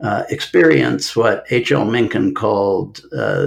[0.00, 1.84] uh, experience what H.L.
[1.84, 3.46] Mencken called uh,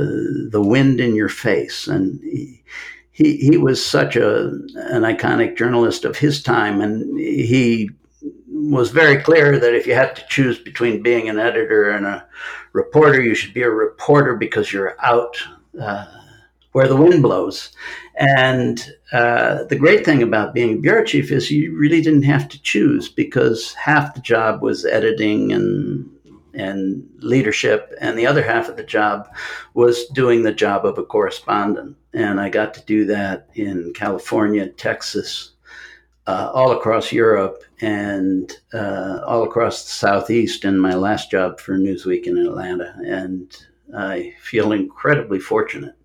[0.49, 1.87] the wind in your face.
[1.87, 2.19] And
[3.11, 7.89] he, he, was such a, an iconic journalist of his time, and he
[8.47, 12.25] was very clear that if you had to choose between being an editor and a
[12.73, 15.37] reporter, you should be a reporter because you're out
[15.79, 16.05] uh,
[16.71, 17.71] where the wind blows.
[18.17, 22.47] And uh, the great thing about being a bureau chief is you really didn't have
[22.49, 26.09] to choose because half the job was editing and
[26.53, 29.29] and leadership, and the other half of the job
[29.73, 31.95] was doing the job of a correspondent.
[32.13, 35.51] And I got to do that in California, Texas,
[36.27, 41.77] uh, all across Europe, and uh, all across the Southeast in my last job for
[41.77, 42.95] Newsweek in Atlanta.
[43.05, 43.55] And
[43.95, 45.95] I feel incredibly fortunate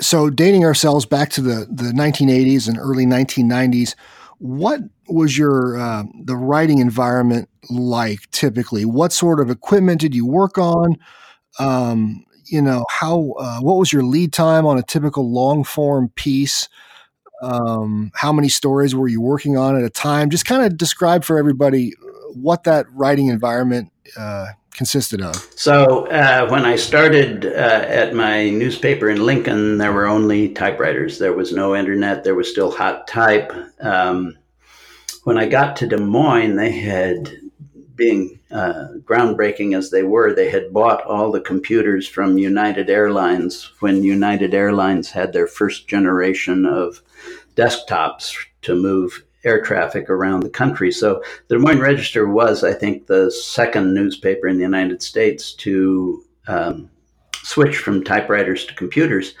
[0.00, 3.94] so dating ourselves back to the, the 1980s and early 1990s,
[4.38, 8.84] what was your uh, the writing environment like typically?
[8.84, 10.96] What sort of equipment did you work on?
[11.58, 16.08] Um, you know, how uh, what was your lead time on a typical long form
[16.14, 16.68] piece?
[17.42, 20.30] Um, how many stories were you working on at a time?
[20.30, 21.92] Just kind of describe for everybody
[22.32, 25.34] what that writing environment uh, consisted of?
[25.56, 31.18] So, uh, when I started uh, at my newspaper in Lincoln, there were only typewriters.
[31.18, 32.24] There was no internet.
[32.24, 33.52] There was still hot type.
[33.80, 34.36] Um,
[35.24, 37.30] when I got to Des Moines, they had,
[37.94, 43.72] being uh, groundbreaking as they were, they had bought all the computers from United Airlines
[43.80, 47.02] when United Airlines had their first generation of
[47.54, 50.92] desktops to move air traffic around the country.
[50.92, 55.52] So the Des Moines Register was, I think, the second newspaper in the United States
[55.54, 56.90] to um,
[57.42, 59.34] switch from typewriters to computers.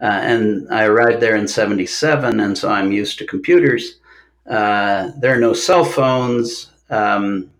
[0.00, 3.98] Uh, and I arrived there in 77, and so I'm used to computers.
[4.48, 7.50] Uh, there are no cell phones, um,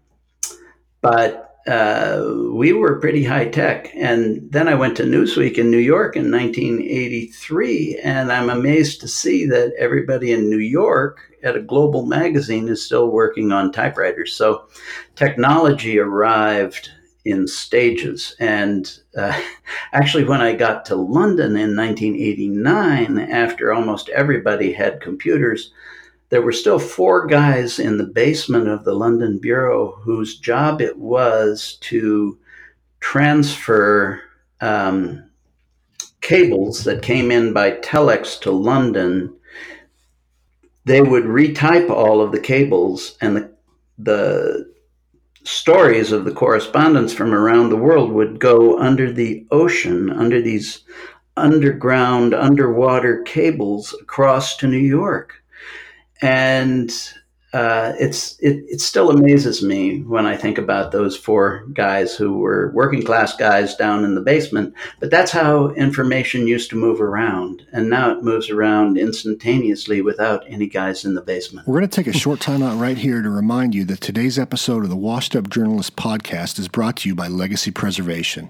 [1.02, 3.90] but uh, we were pretty high tech.
[3.94, 9.08] And then I went to Newsweek in New York in 1983, and I'm amazed to
[9.08, 14.34] see that everybody in New York at a global magazine is still working on typewriters.
[14.34, 14.68] So
[15.16, 16.90] technology arrived
[17.24, 18.34] in stages.
[18.38, 19.38] And uh,
[19.92, 25.72] actually, when I got to London in 1989, after almost everybody had computers,
[26.30, 30.96] there were still four guys in the basement of the London Bureau whose job it
[30.96, 32.38] was to
[33.00, 34.20] transfer
[34.60, 35.24] um,
[36.20, 39.34] cables that came in by telex to London
[40.84, 43.54] they would retype all of the cables and the,
[43.98, 44.72] the
[45.44, 50.82] stories of the correspondents from around the world would go under the ocean, under these
[51.36, 55.42] underground, underwater cables across to New York.
[56.20, 56.92] And
[57.52, 62.38] uh, it's it, it still amazes me when I think about those four guys who
[62.38, 64.72] were working class guys down in the basement.
[65.00, 70.44] But that's how information used to move around, and now it moves around instantaneously without
[70.46, 71.66] any guys in the basement.
[71.66, 74.38] We're going to take a short time out right here to remind you that today's
[74.38, 78.48] episode of the Washed Up Journalist podcast is brought to you by Legacy Preservation.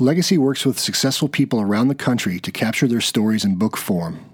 [0.00, 4.24] Legacy works with successful people around the country to capture their stories in book form.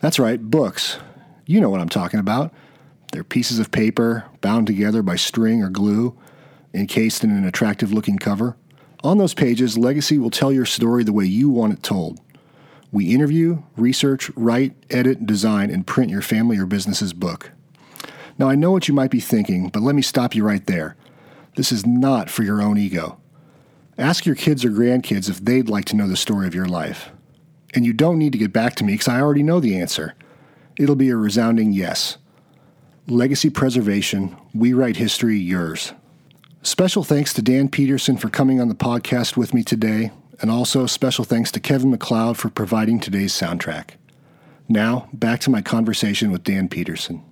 [0.00, 0.98] That's right, books.
[1.44, 2.52] You know what I'm talking about.
[3.16, 6.14] They're pieces of paper bound together by string or glue,
[6.74, 8.58] encased in an attractive looking cover.
[9.02, 12.20] On those pages, Legacy will tell your story the way you want it told.
[12.92, 17.52] We interview, research, write, edit, design, and print your family or business's book.
[18.38, 20.94] Now, I know what you might be thinking, but let me stop you right there.
[21.54, 23.18] This is not for your own ego.
[23.96, 27.08] Ask your kids or grandkids if they'd like to know the story of your life.
[27.72, 30.12] And you don't need to get back to me because I already know the answer.
[30.76, 32.18] It'll be a resounding yes.
[33.08, 35.92] Legacy Preservation, We Write History Yours.
[36.62, 40.86] Special thanks to Dan Pedersen for coming on the podcast with me today, and also
[40.86, 43.90] special thanks to Kevin MacLeod for providing today's soundtrack.
[44.68, 47.22] Now, back to my conversation with Dan Pedersen.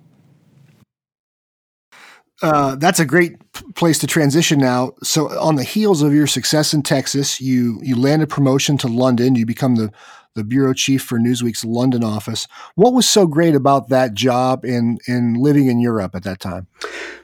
[2.41, 3.35] Uh, that's a great
[3.75, 4.93] place to transition now.
[5.03, 9.35] So, on the heels of your success in Texas, you you landed promotion to London.
[9.35, 9.91] You become the
[10.35, 12.47] the bureau chief for Newsweek's London office.
[12.75, 16.67] What was so great about that job in in living in Europe at that time?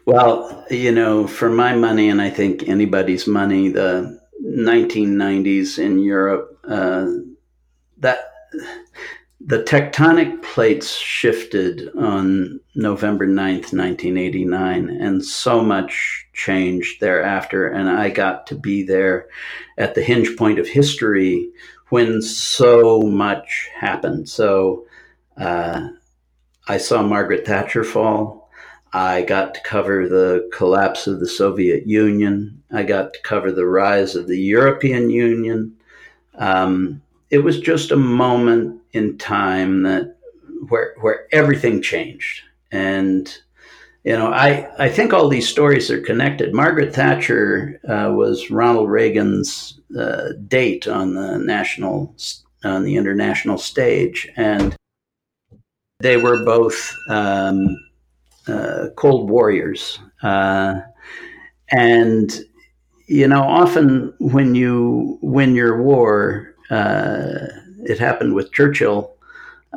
[0.06, 6.58] Well, you know, for my money, and I think anybody's money, the 1990s in Europe,
[6.68, 7.08] uh,
[7.98, 8.32] that
[9.40, 17.68] the tectonic plates shifted on November 9th, 1989, and so much changed thereafter.
[17.68, 19.28] And I got to be there
[19.78, 21.50] at the hinge point of history
[21.92, 24.28] when so much happened.
[24.28, 24.86] So
[25.38, 25.90] uh,
[26.68, 28.50] I saw Margaret Thatcher fall.
[28.94, 32.64] I got to cover the collapse of the Soviet Union.
[32.72, 35.76] I got to cover the rise of the European Union.
[36.36, 40.16] Um, it was just a moment in time that
[40.70, 43.38] where where everything changed, and
[44.04, 46.54] you know, I I think all these stories are connected.
[46.54, 52.16] Margaret Thatcher uh, was Ronald Reagan's uh, date on the national
[52.64, 54.76] on the international stage, and
[56.00, 57.78] they were both um,
[58.48, 60.82] uh, cold warriors, uh,
[61.72, 62.42] and
[63.08, 67.48] you know, often when you win your war uh,
[67.84, 69.16] it happened with Churchill.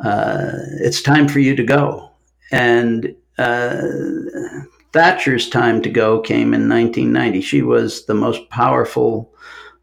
[0.03, 2.09] Uh, it's time for you to go.
[2.51, 7.41] And Thatcher's time to go came in 1990.
[7.41, 9.33] She was the most powerful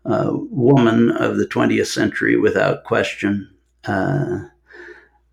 [0.05, 3.49] uh, woman of the 20th century, without question.
[3.85, 4.41] Uh,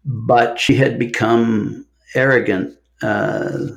[0.05, 3.67] but she had become arrogant uh,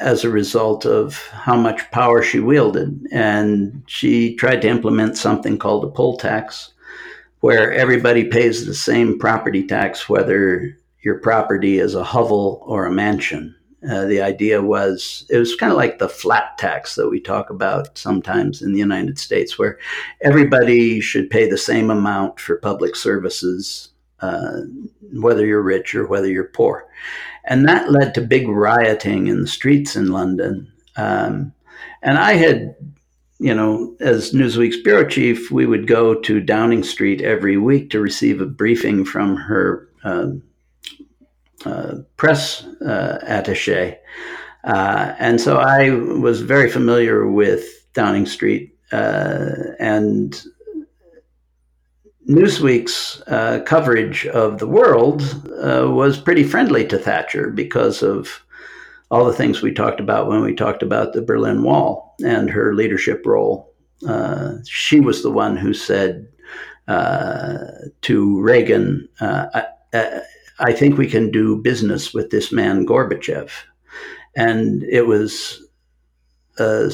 [0.00, 3.06] as a result of how much power she wielded.
[3.12, 6.72] And she tried to implement something called a poll tax,
[7.40, 12.92] where everybody pays the same property tax, whether your property as a hovel or a
[12.92, 13.54] mansion.
[13.88, 17.50] Uh, the idea was it was kind of like the flat tax that we talk
[17.50, 19.78] about sometimes in the United States, where
[20.22, 23.90] everybody should pay the same amount for public services,
[24.20, 24.60] uh,
[25.12, 26.86] whether you're rich or whether you're poor.
[27.44, 30.72] And that led to big rioting in the streets in London.
[30.96, 31.52] Um,
[32.00, 32.74] and I had,
[33.38, 38.00] you know, as Newsweek's bureau chief, we would go to Downing Street every week to
[38.00, 40.28] receive a briefing from her uh,
[42.16, 43.98] press uh, attache.
[44.64, 50.42] Uh, and so I was very familiar with Downing Street uh, and
[52.26, 55.22] Newsweek's uh, coverage of the world
[55.62, 58.42] uh, was pretty friendly to Thatcher because of
[59.10, 62.74] all the things we talked about when we talked about the Berlin Wall and her
[62.74, 63.74] leadership role.
[64.08, 66.26] Uh, she was the one who said
[66.88, 67.58] uh,
[68.02, 69.60] to Reagan, uh,
[70.58, 73.50] I, think we can do business with this man, Gorbachev.
[74.36, 75.64] And it was
[76.58, 76.90] a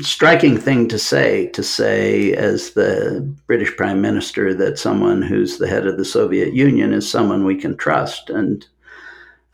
[0.00, 5.68] striking thing to say to say as the british prime minister that someone who's the
[5.68, 8.66] head of the soviet union is someone we can trust and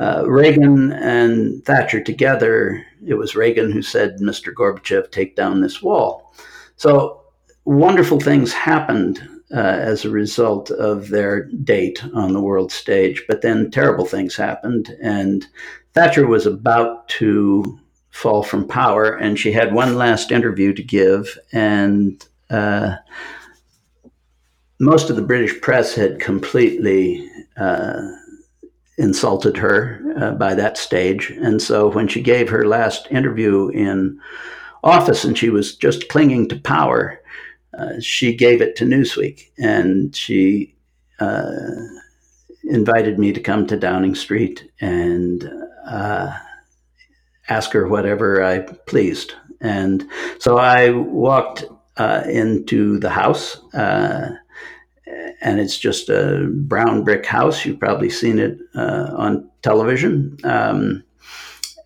[0.00, 5.82] uh, reagan and thatcher together it was reagan who said mr gorbachev take down this
[5.82, 6.34] wall
[6.76, 7.20] so
[7.64, 13.42] wonderful things happened uh, as a result of their date on the world stage but
[13.42, 15.46] then terrible things happened and
[15.94, 17.78] thatcher was about to
[18.12, 22.96] fall from power, and she had one last interview to give, and uh,
[24.78, 27.26] most of the British press had completely
[27.56, 28.02] uh,
[28.98, 31.30] insulted her uh, by that stage.
[31.30, 34.20] And so when she gave her last interview in
[34.84, 37.21] office and she was just clinging to power,
[37.78, 40.74] uh, she gave it to Newsweek and she
[41.20, 41.52] uh,
[42.64, 45.50] invited me to come to Downing Street and
[45.86, 46.36] uh,
[47.48, 49.34] ask her whatever I pleased.
[49.60, 50.06] And
[50.38, 51.64] so I walked
[51.96, 54.30] uh, into the house uh,
[55.40, 57.64] and it's just a brown brick house.
[57.64, 60.36] You've probably seen it on television.
[60.44, 61.04] Um,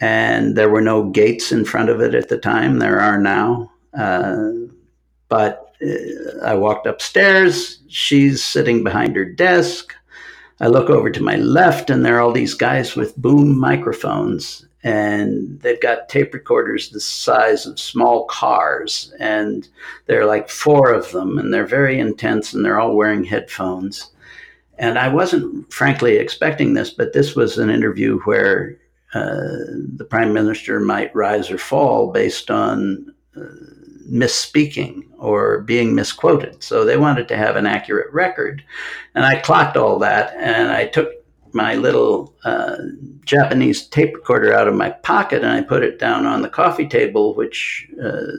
[0.01, 2.79] and there were no gates in front of it at the time.
[2.79, 3.71] There are now.
[5.29, 5.66] But
[6.43, 7.81] I walked upstairs.
[7.89, 9.95] She's sitting behind her desk.
[10.61, 14.67] I look over to my left, and there are all these guys with boom microphones
[14.87, 19.69] and they've got tape recorders the size of small cars and
[20.07, 24.13] there are like four of them and they're very intense and they're all wearing headphones
[24.79, 28.79] and i wasn't frankly expecting this but this was an interview where
[29.15, 29.67] uh,
[29.97, 33.43] the prime minister might rise or fall based on uh,
[34.11, 38.63] misspeaking or being misquoted so they wanted to have an accurate record
[39.15, 41.11] and i clocked all that and i took
[41.57, 42.77] my little uh,
[43.25, 46.87] Japanese tape recorder out of my pocket and I put it down on the coffee
[46.87, 48.33] table, which uh,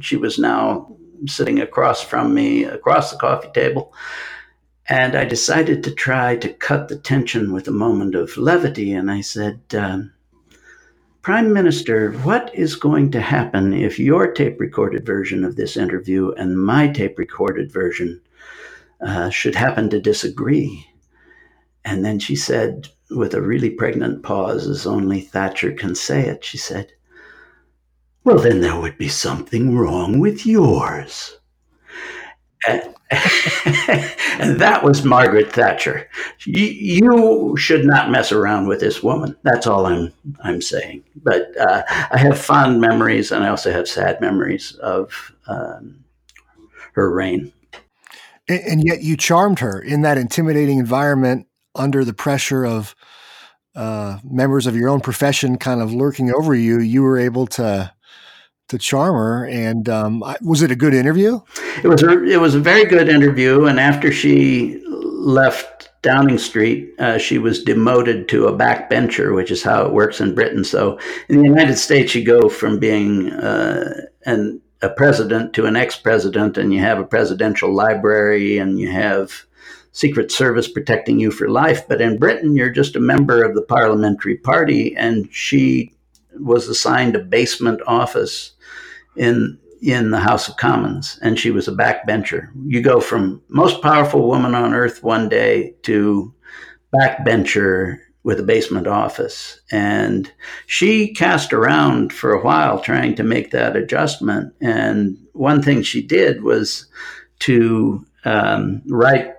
[0.00, 0.94] she was now
[1.26, 3.94] sitting across from me, across the coffee table.
[4.88, 8.92] And I decided to try to cut the tension with a moment of levity.
[8.92, 10.12] And I said, um,
[11.26, 16.30] Prime Minister, what is going to happen if your tape recorded version of this interview
[16.34, 18.20] and my tape recorded version
[19.00, 20.86] uh, should happen to disagree?
[21.84, 26.44] And then she said, with a really pregnant pause, as only Thatcher can say it,
[26.44, 26.92] she said,
[28.22, 31.38] Well, then there would be something wrong with yours.
[34.38, 36.08] And, that was Margaret Thatcher.
[36.44, 39.34] You, you, should not mess around with this woman.
[39.44, 41.04] That's all I'm I'm saying.
[41.22, 46.04] But uh, I have fond memories, and I also have sad memories of um,
[46.92, 47.52] her reign.
[48.46, 52.94] And, and yet, you charmed her in that intimidating environment under the pressure of
[53.76, 57.92] uh, members of your own profession kind of lurking over you, you were able to
[58.68, 59.46] to Charmer.
[59.46, 61.40] And um, was it a good interview?
[61.82, 62.02] It was.
[62.02, 63.66] A, it was a very good interview.
[63.66, 69.62] And after she left Downing Street, uh, she was demoted to a backbencher, which is
[69.62, 70.64] how it works in Britain.
[70.64, 70.98] So
[71.28, 76.58] in the United States, you go from being uh, an a president to an ex-president,
[76.58, 79.32] and you have a presidential library, and you have
[79.92, 81.88] Secret Service protecting you for life.
[81.88, 85.94] But in Britain, you're just a member of the parliamentary party, and she
[86.38, 88.52] was assigned a basement office
[89.16, 92.48] in in the House of Commons, and she was a backbencher.
[92.66, 96.34] You go from most powerful woman on earth one day to
[96.94, 99.60] backbencher with a basement office.
[99.70, 100.32] And
[100.66, 104.52] she cast around for a while trying to make that adjustment.
[104.60, 106.86] And one thing she did was
[107.40, 109.32] to um, write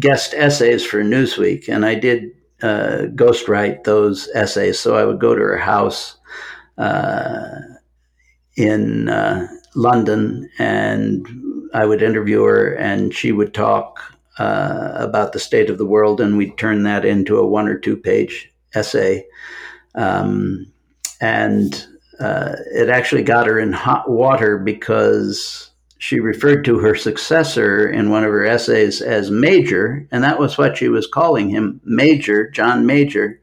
[0.00, 4.80] guest essays for Newsweek, and I did uh, ghostwrite those essays.
[4.80, 6.16] So I would go to her house
[6.78, 7.60] uh,
[8.56, 11.26] in uh, London, and
[11.74, 14.00] I would interview her, and she would talk
[14.38, 17.78] uh, about the state of the world, and we'd turn that into a one or
[17.78, 19.24] two page essay.
[19.94, 20.72] Um,
[21.20, 21.86] and
[22.20, 28.10] uh, it actually got her in hot water because she referred to her successor in
[28.10, 31.80] one of her essays as Major, and that was what she was calling him.
[31.84, 33.40] Major, John Major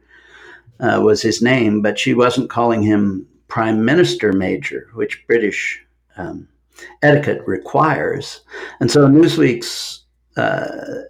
[0.80, 5.80] uh, was his name, but she wasn't calling him Prime Minister Major, which British
[6.18, 6.48] um,
[7.04, 8.42] etiquette requires.
[8.80, 11.04] And so Newsweek's uh,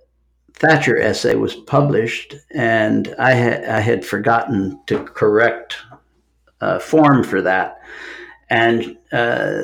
[0.55, 5.77] Thatcher essay was published, and I, ha- I had forgotten to correct
[6.59, 7.79] uh, form for that.
[8.49, 9.61] And uh,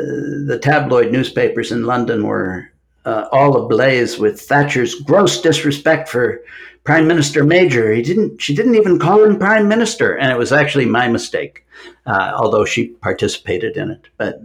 [0.48, 2.72] the tabloid newspapers in London were
[3.04, 6.44] uh, all ablaze with Thatcher's gross disrespect for
[6.84, 7.92] Prime Minister Major.
[7.92, 8.42] He didn't.
[8.42, 11.66] She didn't even call him Prime Minister, and it was actually my mistake,
[12.06, 14.08] uh, although she participated in it.
[14.18, 14.42] But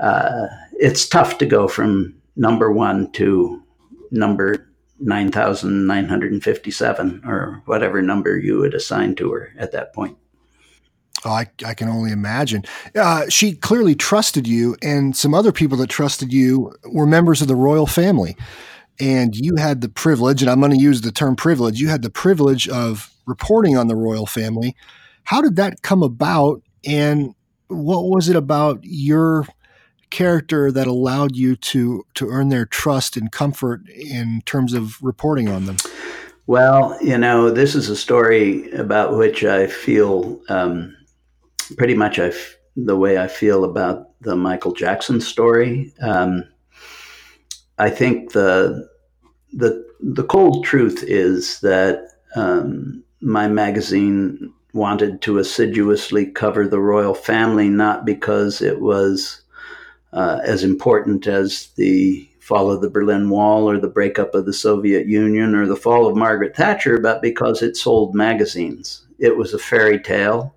[0.00, 3.62] uh, it's tough to go from number one to
[4.10, 4.68] number
[5.00, 10.16] 9,957 or whatever number you would assign to her at that point.
[11.24, 12.64] Oh, I, I can only imagine.
[12.94, 17.48] Uh, she clearly trusted you, and some other people that trusted you were members of
[17.48, 18.36] the royal family.
[19.00, 22.02] And you had the privilege, and I'm going to use the term privilege, you had
[22.02, 24.76] the privilege of reporting on the royal family.
[25.24, 26.62] How did that come about?
[26.86, 27.34] And
[27.68, 29.46] what was it about your
[30.10, 35.48] character that allowed you to to earn their trust and comfort in terms of reporting
[35.48, 35.76] on them?
[36.46, 40.94] Well, you know, this is a story about which I feel um,
[41.76, 45.92] pretty much I f- the way I feel about the Michael Jackson story.
[46.02, 46.44] Um,
[47.78, 48.88] I think the
[49.52, 57.14] the the cold truth is that um, my magazine wanted to assiduously cover the royal
[57.14, 59.42] family, not because it was
[60.12, 64.52] uh, as important as the fall of the Berlin Wall or the breakup of the
[64.52, 69.06] Soviet Union or the fall of Margaret Thatcher, but because it sold magazines.
[69.18, 70.54] It was a fairy tale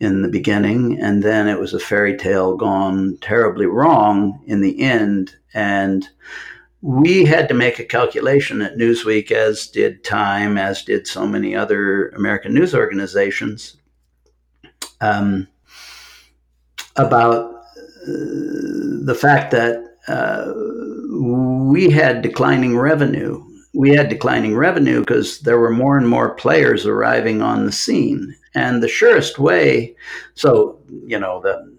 [0.00, 4.80] in the beginning, and then it was a fairy tale gone terribly wrong in the
[4.80, 5.36] end.
[5.54, 6.08] And
[6.82, 11.54] we had to make a calculation at Newsweek, as did Time, as did so many
[11.54, 13.76] other American news organizations,
[15.00, 15.46] um,
[16.96, 17.54] about
[18.02, 18.06] uh,
[19.04, 20.52] the fact that uh,
[21.70, 23.44] we had declining revenue.
[23.74, 28.34] We had declining revenue because there were more and more players arriving on the scene.
[28.54, 29.94] And the surest way,
[30.34, 31.69] so, you know, the,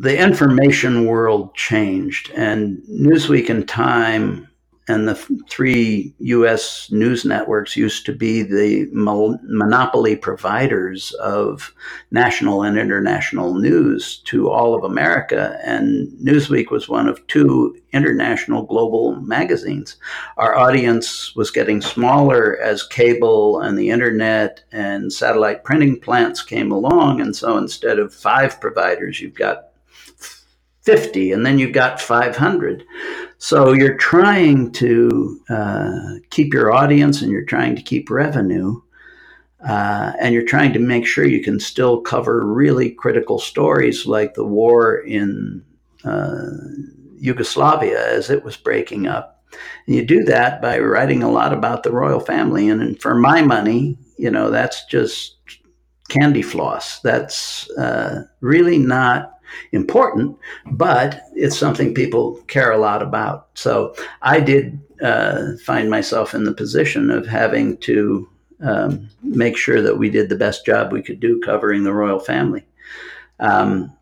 [0.00, 4.48] the information world changed, and Newsweek and Time
[4.86, 5.14] and the
[5.48, 6.90] three U.S.
[6.90, 11.72] news networks used to be the monopoly providers of
[12.10, 15.58] national and international news to all of America.
[15.64, 19.96] And Newsweek was one of two international global magazines.
[20.36, 26.70] Our audience was getting smaller as cable and the internet and satellite printing plants came
[26.70, 27.22] along.
[27.22, 29.70] And so instead of five providers, you've got
[30.84, 32.84] 50 and then you've got 500
[33.44, 38.80] so you're trying to uh, keep your audience and you're trying to keep revenue
[39.68, 44.32] uh, and you're trying to make sure you can still cover really critical stories like
[44.32, 45.62] the war in
[46.04, 46.52] uh,
[47.18, 49.44] yugoslavia as it was breaking up.
[49.86, 53.14] And you do that by writing a lot about the royal family and, and for
[53.14, 55.36] my money you know that's just
[56.08, 57.00] candy floss.
[57.00, 59.33] That's uh, really not
[59.72, 60.36] important,
[60.72, 63.48] but it's something people care a lot about.
[63.54, 68.28] So I did uh, find myself in the position of having to
[68.60, 72.20] um, make sure that we did the best job we could do covering the royal
[72.20, 72.64] family.
[73.40, 73.92] Um,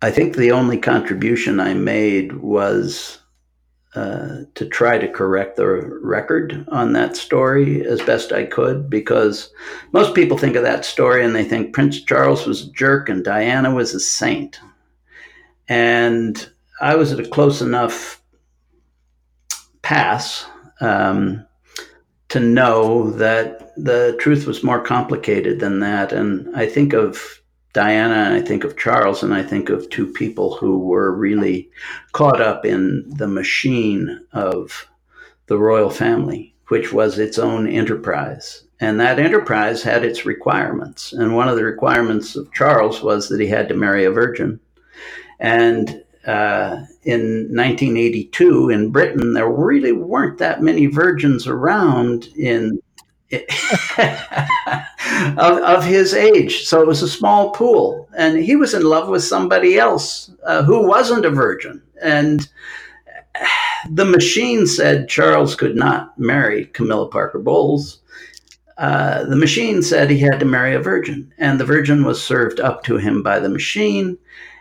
[0.00, 3.17] I think the only contribution I made was
[3.94, 9.50] uh, to try to correct the record on that story as best I could because
[9.92, 13.24] most people think of that story and they think Prince Charles was a jerk and
[13.24, 14.60] Diana was a saint.
[15.68, 16.48] And
[16.80, 18.22] I was at a close enough
[19.82, 20.44] pass
[20.80, 21.46] um,
[22.28, 26.12] to know that the truth was more complicated than that.
[26.12, 27.40] And I think of
[27.78, 31.70] Diana and I think of Charles and I think of two people who were really
[32.10, 34.88] caught up in the machine of
[35.46, 38.64] the royal family, which was its own enterprise.
[38.80, 41.12] And that enterprise had its requirements.
[41.12, 44.58] And one of the requirements of Charles was that he had to marry a virgin.
[45.38, 52.82] And uh, in 1982 in Britain, there really weren't that many virgins around in
[55.36, 56.64] of, of his age.
[56.64, 58.08] So it was a small pool.
[58.16, 61.82] And he was in love with somebody else uh, who wasn't a virgin.
[62.02, 62.48] And
[63.90, 68.00] the machine said Charles could not marry Camilla Parker Bowles.
[68.76, 72.60] Uh, the machine said he had to marry a virgin, and the virgin was served
[72.60, 74.16] up to him by the machine,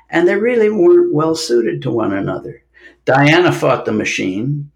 [0.10, 2.64] and they really weren't well suited to one another.
[3.06, 4.72] Diana fought the machine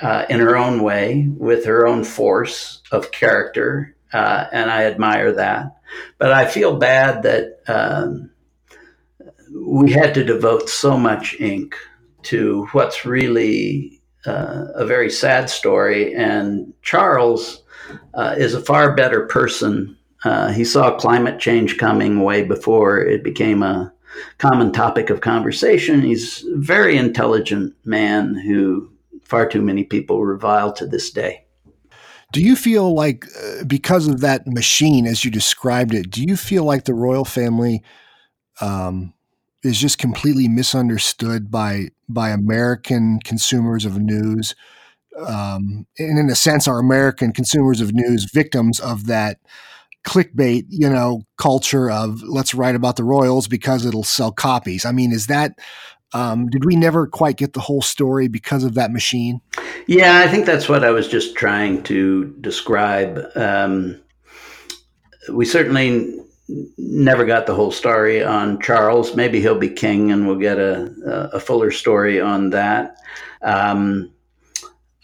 [0.00, 5.32] uh, in her own way with her own force of character, uh, and I admire
[5.32, 5.76] that.
[6.18, 8.30] But I feel bad that um,
[9.54, 11.74] we had to devote so much ink
[12.24, 16.14] to what's really uh, a very sad story.
[16.14, 17.62] And Charles
[18.14, 19.96] uh, is a far better person.
[20.24, 23.92] Uh, he saw climate change coming way before it became a
[24.38, 26.02] common topic of conversation.
[26.02, 28.90] He's a very intelligent man who
[29.28, 31.44] far too many people revile to this day.
[32.32, 36.36] Do you feel like, uh, because of that machine, as you described it, do you
[36.36, 37.82] feel like the royal family
[38.60, 39.14] um,
[39.62, 44.54] is just completely misunderstood by by American consumers of news?
[45.26, 49.38] Um, and in a sense, are American consumers of news victims of that
[50.06, 54.84] clickbait, you know, culture of let's write about the royals because it'll sell copies?
[54.84, 55.58] I mean, is that
[56.12, 59.40] um, did we never quite get the whole story because of that machine?
[59.86, 63.24] Yeah, I think that's what I was just trying to describe.
[63.34, 64.00] Um,
[65.30, 66.14] we certainly
[66.78, 69.14] never got the whole story on Charles.
[69.14, 72.96] Maybe he'll be king, and we'll get a, a fuller story on that.
[73.42, 74.12] Um,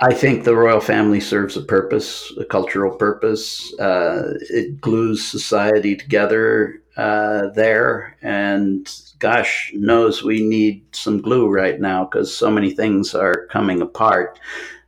[0.00, 3.72] I think the royal family serves a purpose, a cultural purpose.
[3.78, 11.80] Uh, it glues society together uh, there, and gosh knows we need some glue right
[11.80, 14.38] now because so many things are coming apart.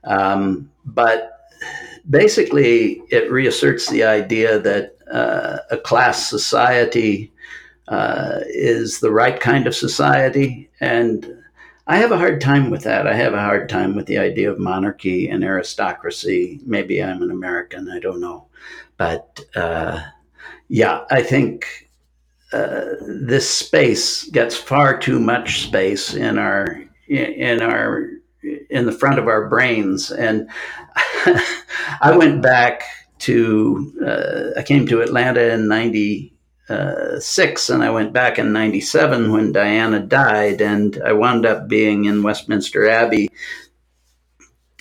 [0.04, 1.50] Um, but
[2.08, 7.32] basically, it reasserts the idea that uh, a class society
[7.88, 10.68] uh, is the right kind of society.
[10.80, 11.42] And
[11.86, 13.06] I have a hard time with that.
[13.06, 16.60] I have a hard time with the idea of monarchy and aristocracy.
[16.64, 18.46] Maybe I'm an American, I don't know.
[18.96, 20.02] But uh,
[20.68, 21.85] yeah, I think
[22.52, 28.08] uh, this space gets far too much space in our in our
[28.70, 30.10] in the front of our brains.
[30.10, 30.48] And
[32.00, 32.84] I went back
[33.20, 36.32] to uh, I came to Atlanta in ninety
[36.68, 37.20] uh,
[37.68, 42.22] and I went back in '97 when Diana died, and I wound up being in
[42.22, 43.28] Westminster Abbey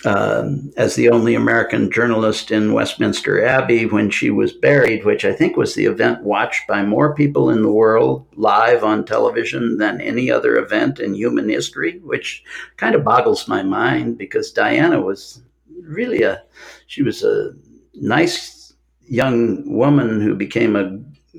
[0.04, 5.32] um, as the only American journalist in Westminster Abbey when she was buried, which I
[5.32, 10.00] think was the event watched by more people in the world live on television than
[10.00, 12.44] any other event in human history, which
[12.76, 15.42] kind of boggles my mind because Diana was
[15.82, 16.42] really a
[16.86, 17.52] she was a
[17.94, 18.74] nice
[19.06, 20.98] young woman who became a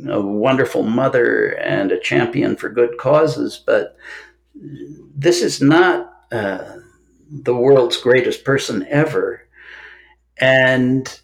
[0.10, 3.98] a wonderful mother and a champion for good causes, but
[5.16, 6.77] this is not uh,
[7.32, 9.48] the world's greatest person ever.
[10.40, 11.20] And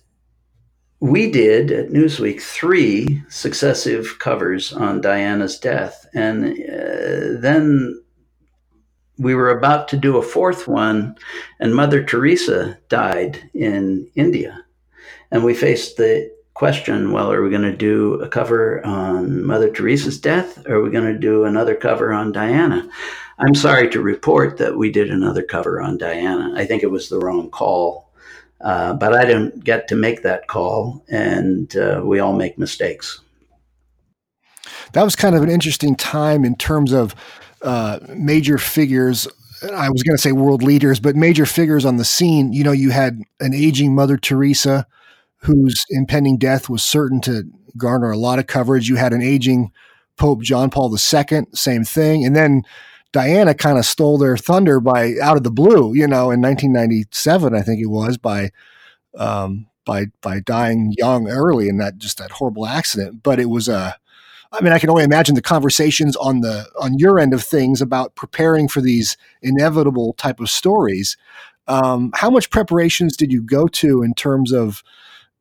[0.99, 6.07] we did at Newsweek three successive covers on Diana's death.
[6.13, 8.01] And uh, then
[9.17, 11.15] we were about to do a fourth one,
[11.59, 14.65] and Mother Teresa died in India.
[15.31, 19.71] And we faced the question well, are we going to do a cover on Mother
[19.71, 22.87] Teresa's death or are we going to do another cover on Diana?
[23.39, 26.53] I'm sorry to report that we did another cover on Diana.
[26.55, 28.09] I think it was the wrong call.
[28.61, 33.19] Uh, but I didn't get to make that call, and uh, we all make mistakes.
[34.93, 37.13] That was kind of an interesting time in terms of
[37.61, 39.27] uh, major figures
[39.71, 42.53] I was going to say world leaders, but major figures on the scene.
[42.53, 44.85] You know, you had an aging Mother Teresa
[45.37, 47.43] whose impending death was certain to
[47.77, 48.89] garner a lot of coverage.
[48.89, 49.71] You had an aging
[50.17, 52.25] Pope John Paul II, same thing.
[52.25, 52.63] And then
[53.13, 57.55] Diana kind of stole their thunder by out of the blue, you know, in 1997,
[57.55, 58.49] I think it was, by
[59.17, 63.23] um, by by dying young early in that just that horrible accident.
[63.23, 63.95] But it was a
[64.51, 67.81] I mean, I can only imagine the conversations on the on your end of things
[67.81, 71.15] about preparing for these inevitable type of stories.
[71.67, 74.83] Um, how much preparations did you go to in terms of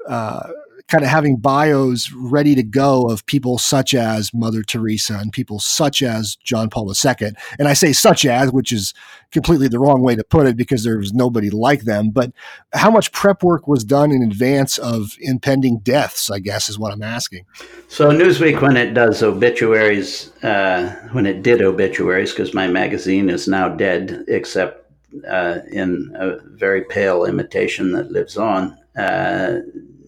[0.08, 0.50] uh,
[0.92, 5.58] kind of having bios ready to go of people such as Mother Teresa and people
[5.58, 7.32] such as John Paul II.
[7.58, 8.92] And I say such as, which is
[9.30, 12.10] completely the wrong way to put it because there was nobody like them.
[12.10, 12.32] But
[12.74, 16.92] how much prep work was done in advance of impending deaths, I guess, is what
[16.92, 17.46] I'm asking.
[17.88, 23.48] So, Newsweek, when it does obituaries, uh, when it did obituaries, because my magazine is
[23.48, 24.92] now dead, except
[25.26, 28.76] uh, in a very pale imitation that lives on.
[28.94, 29.60] Uh,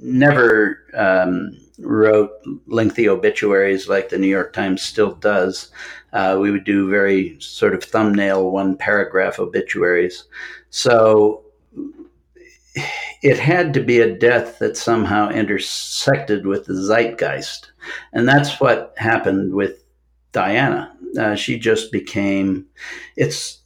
[0.05, 2.31] never um, wrote
[2.67, 5.71] lengthy obituaries like the New York Times still does.
[6.13, 10.25] Uh, we would do very sort of thumbnail, one paragraph obituaries.
[10.71, 11.45] So
[13.23, 17.73] it had to be a death that somehow intersected with the zeitgeist.
[18.13, 19.83] And that's what happened with
[20.33, 20.97] Diana.
[21.19, 22.67] Uh, she just became,
[23.17, 23.61] it's,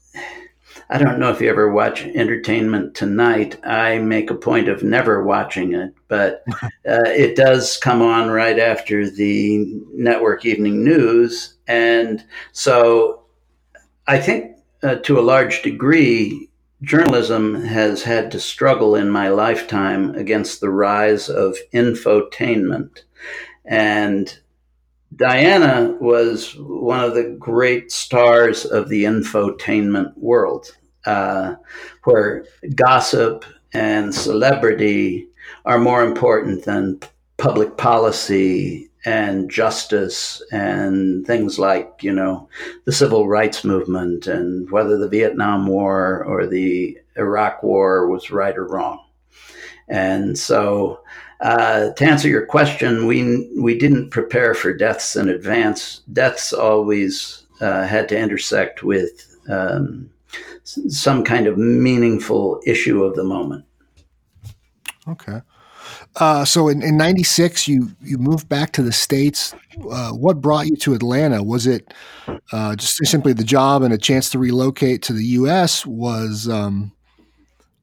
[0.91, 3.63] I don't know if you ever watch Entertainment Tonight.
[3.63, 8.59] I make a point of never watching it, but uh, it does come on right
[8.59, 11.57] after the network evening news.
[11.67, 13.25] And so
[14.07, 16.49] I think uh, to a large degree,
[16.81, 23.03] journalism has had to struggle in my lifetime against the rise of infotainment.
[23.67, 24.39] And
[25.15, 30.77] Diana was one of the great stars of the infotainment world,
[31.07, 31.55] uh,
[32.05, 32.45] where
[32.75, 35.29] gossip and celebrity
[35.65, 37.01] are more important than
[37.37, 42.49] public policy and justice and things like, you know,
[42.85, 48.57] the civil rights movement and whether the Vietnam War or the Iraq War was right
[48.57, 49.05] or wrong.
[49.89, 51.01] And so
[51.41, 56.03] uh, to answer your question, we we didn't prepare for deaths in advance.
[56.13, 60.11] Deaths always uh, had to intersect with um,
[60.65, 63.65] some kind of meaningful issue of the moment.
[65.07, 65.41] Okay.
[66.17, 69.55] Uh, so in, in 96, you, you moved back to the States.
[69.91, 71.43] Uh, what brought you to Atlanta?
[71.43, 71.95] Was it
[72.53, 75.87] uh, just simply the job and a chance to relocate to the U.S.?
[75.87, 76.93] Was um,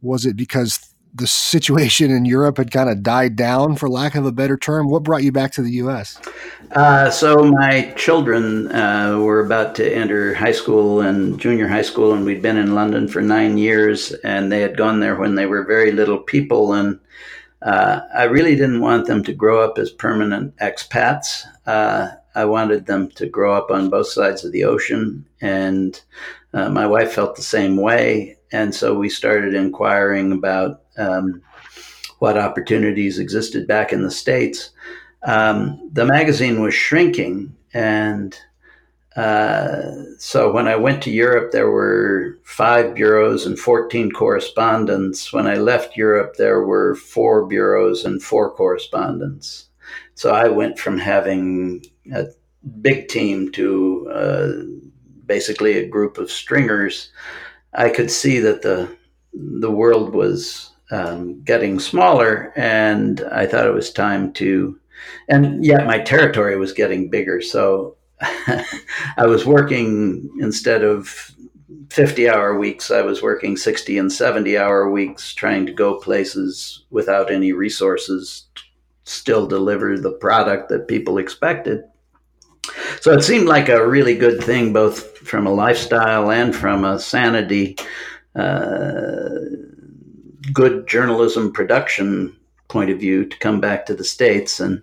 [0.02, 4.26] Was it because the situation in Europe had kind of died down, for lack of
[4.26, 4.90] a better term?
[4.90, 6.20] What brought you back to the U.S.?
[6.72, 12.14] Uh, so my children uh, were about to enter high school and junior high school,
[12.14, 15.46] and we'd been in London for nine years, and they had gone there when they
[15.46, 17.00] were very little people, and
[17.62, 21.46] uh, I really didn't want them to grow up as permanent expats.
[21.66, 26.00] Uh, I wanted them to grow up on both sides of the ocean, and
[26.54, 28.38] uh, my wife felt the same way.
[28.52, 31.42] And so we started inquiring about um,
[32.20, 34.72] what opportunities existed back in the States.
[35.24, 38.38] Um, the magazine was shrinking, and
[39.16, 45.32] uh, so when I went to Europe, there were five bureaus and 14 correspondents.
[45.32, 49.70] When I left Europe, there were four bureaus and four correspondents.
[50.16, 52.26] So I went from having a
[52.82, 54.52] big team to uh,
[55.26, 57.12] basically a group of stringers.
[57.74, 58.96] I could see that the
[59.34, 64.80] the world was um, getting smaller, and I thought it was time to.
[65.28, 71.32] And yet, my territory was getting bigger, so I was working instead of
[71.90, 76.86] 50 hour weeks, I was working 60 and 70 hour weeks trying to go places
[76.90, 78.46] without any resources,
[79.04, 81.84] still deliver the product that people expected.
[83.02, 87.00] So it seemed like a really good thing, both from a lifestyle and from a
[87.00, 87.78] sanity,
[88.36, 89.30] uh,
[90.54, 92.36] good journalism production
[92.68, 94.60] point of view to come back to the States.
[94.60, 94.82] And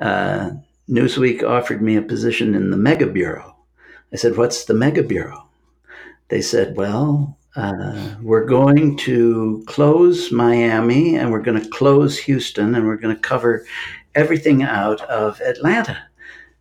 [0.00, 0.50] uh,
[0.88, 3.56] Newsweek offered me a position in the Mega Bureau.
[4.12, 5.46] I said, What's the Mega Bureau?
[6.28, 12.74] They said, Well, uh, we're going to close Miami and we're going to close Houston
[12.74, 13.64] and we're going to cover
[14.14, 15.98] everything out of Atlanta.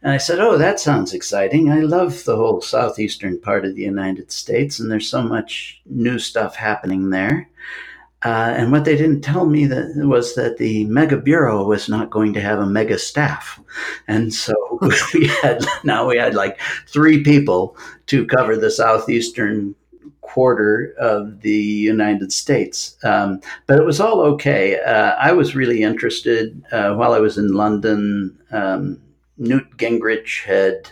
[0.01, 1.71] And I said, Oh, that sounds exciting.
[1.71, 6.19] I love the whole southeastern part of the United States, and there's so much new
[6.19, 7.49] stuff happening there.
[8.23, 12.09] Uh, and what they didn't tell me that was that the mega bureau was not
[12.09, 13.59] going to have a mega staff,
[14.07, 14.53] and so
[15.13, 17.75] we had now we had like three people
[18.07, 19.75] to cover the southeastern
[20.21, 22.97] quarter of the United States.
[23.03, 24.79] Um, but it was all okay.
[24.79, 28.37] Uh, I was really interested uh, while I was in London.
[28.51, 28.99] Um,
[29.37, 30.89] Newt Gingrich had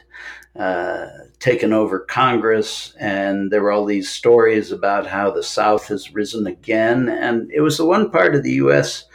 [0.56, 1.08] uh,
[1.42, 6.46] taken over Congress, and there were all these stories about how the South has risen
[6.48, 7.10] again.
[7.10, 9.06] And it was the one part of the U.S.,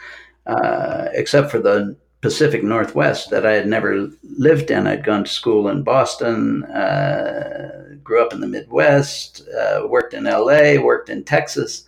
[0.45, 4.87] uh, except for the Pacific Northwest, that I had never lived in.
[4.87, 10.27] I'd gone to school in Boston, uh, grew up in the Midwest, uh, worked in
[10.27, 11.85] L.A., worked in Texas.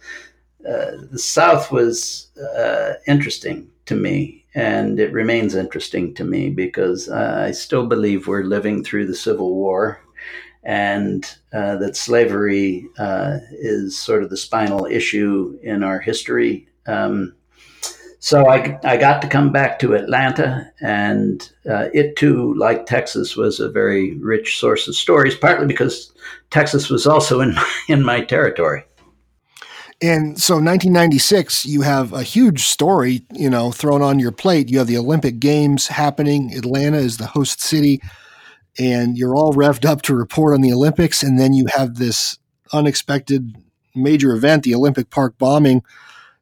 [0.61, 7.07] Uh, the South was uh, interesting to me and it remains interesting to me because
[7.07, 10.01] uh, I still believe we're living through the Civil War
[10.63, 16.67] and uh, that slavery uh, is sort of the spinal issue in our history.
[16.85, 17.35] Um,
[18.19, 23.37] so I, I got to come back to Atlanta, and uh, it too, like Texas,
[23.37, 26.11] was a very rich source of stories, partly because
[26.49, 28.83] Texas was also in my, in my territory.
[30.01, 34.69] And so 1996, you have a huge story, you know, thrown on your plate.
[34.69, 36.53] You have the Olympic Games happening.
[36.53, 38.01] Atlanta is the host city,
[38.79, 41.21] and you're all revved up to report on the Olympics.
[41.21, 42.39] And then you have this
[42.71, 43.55] unexpected
[43.93, 45.83] major event, the Olympic Park bombing.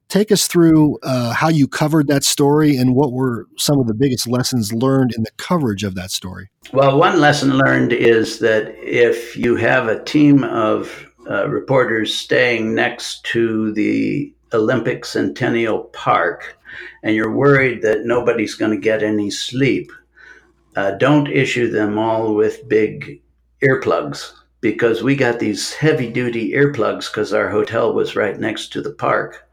[0.08, 3.94] Take us through uh, how you covered that story and what were some of the
[3.94, 6.50] biggest lessons learned in the coverage of that story.
[6.72, 12.74] Well, one lesson learned is that if you have a team of uh, reporters staying
[12.74, 16.58] next to the Olympic Centennial Park
[17.04, 19.92] and you're worried that nobody's going to get any sleep,
[20.78, 23.20] uh, don't issue them all with big
[23.64, 28.84] earplugs because we got these heavy duty earplugs because our hotel was right next to
[28.84, 29.50] the park.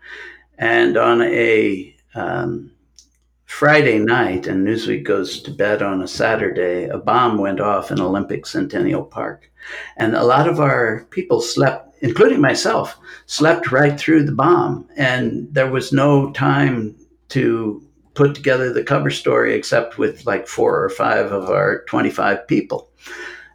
[0.59, 2.72] And on a um,
[3.47, 8.01] Friday night, and Newsweek goes to bed on a Saturday, a bomb went off in
[8.01, 9.51] Olympic Centennial Park.
[9.97, 14.87] And a lot of our people slept, including myself, slept right through the bomb.
[14.99, 16.97] And there was no time
[17.31, 17.83] to
[18.15, 22.91] put together the cover story except with like four or five of our 25 people.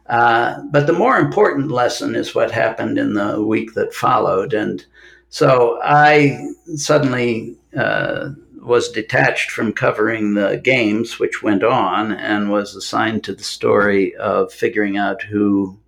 [0.06, 4.52] Uh, but the more important lesson is what happened in the week that followed.
[4.52, 4.84] And
[5.28, 6.36] so I
[6.74, 8.30] suddenly uh,
[8.60, 14.14] was detached from covering the games, which went on, and was assigned to the story
[14.16, 15.78] of figuring out who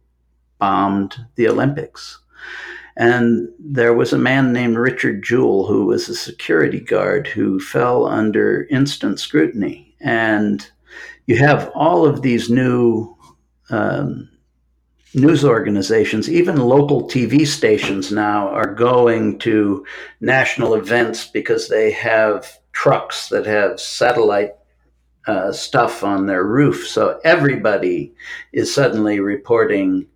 [0.59, 2.21] bombed the Olympics.
[2.97, 8.07] And there was a man named Richard Jewell who was a security guard who fell
[8.07, 9.95] under instant scrutiny.
[10.01, 10.69] And
[11.27, 13.17] you have all of these new
[13.71, 14.29] um,
[15.15, 19.85] news organizations, even local TV stations now are going to
[20.21, 24.53] national events because they have trucks that have satellite
[25.27, 26.87] uh, stuff on their roof.
[26.89, 28.15] So everybody
[28.53, 30.07] is suddenly reporting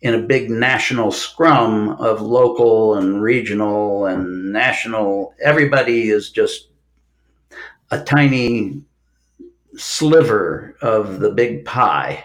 [0.00, 5.34] in a big national scrum of local and regional and national.
[5.42, 6.68] Everybody is just
[7.90, 8.82] a tiny
[9.76, 12.24] sliver of the big pie.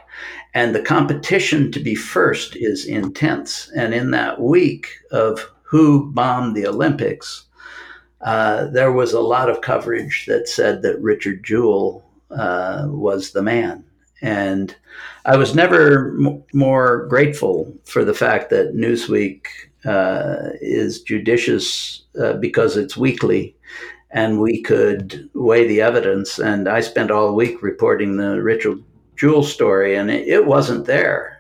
[0.53, 3.71] And the competition to be first is intense.
[3.76, 7.45] And in that week of who bombed the Olympics,
[8.21, 13.41] uh, there was a lot of coverage that said that Richard Jewell uh, was the
[13.41, 13.84] man.
[14.21, 14.76] And
[15.26, 19.46] I was never m- more grateful for the fact that Newsweek
[19.86, 23.56] uh, is judicious uh, because it's weekly
[24.14, 26.39] and we could weigh the evidence.
[26.39, 28.82] And I spent all week reporting the Richard
[29.16, 31.39] Jewell story, and it, it wasn't there.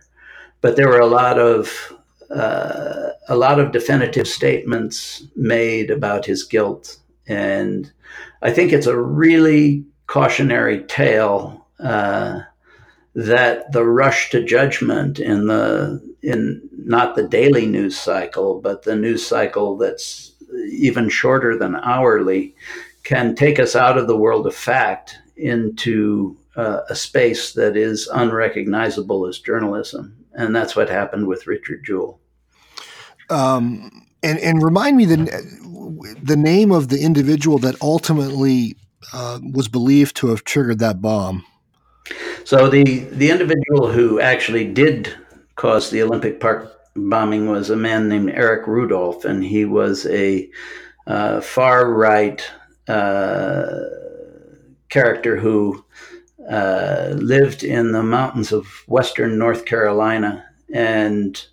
[0.61, 1.93] But there were a lot of
[2.31, 6.97] uh, a lot of definitive statements made about his guilt,
[7.27, 7.91] and
[8.41, 12.41] I think it's a really cautionary tale uh,
[13.15, 18.95] that the rush to judgment in the in not the daily news cycle, but the
[18.95, 20.33] news cycle that's
[20.71, 22.55] even shorter than hourly,
[23.03, 28.07] can take us out of the world of fact into uh, a space that is
[28.07, 30.15] unrecognizable as journalism.
[30.33, 32.19] And that's what happened with Richard Jewell.
[33.29, 38.77] Um, and, and remind me the, the name of the individual that ultimately
[39.11, 41.45] uh, was believed to have triggered that bomb.
[42.43, 45.15] So the, the individual who actually did
[45.55, 50.49] cause the Olympic Park bombing was a man named Eric Rudolph, and he was a
[51.07, 52.43] uh, far right
[52.87, 53.65] uh,
[54.89, 55.83] character who
[56.49, 61.45] uh, lived in the mountains of western North Carolina, and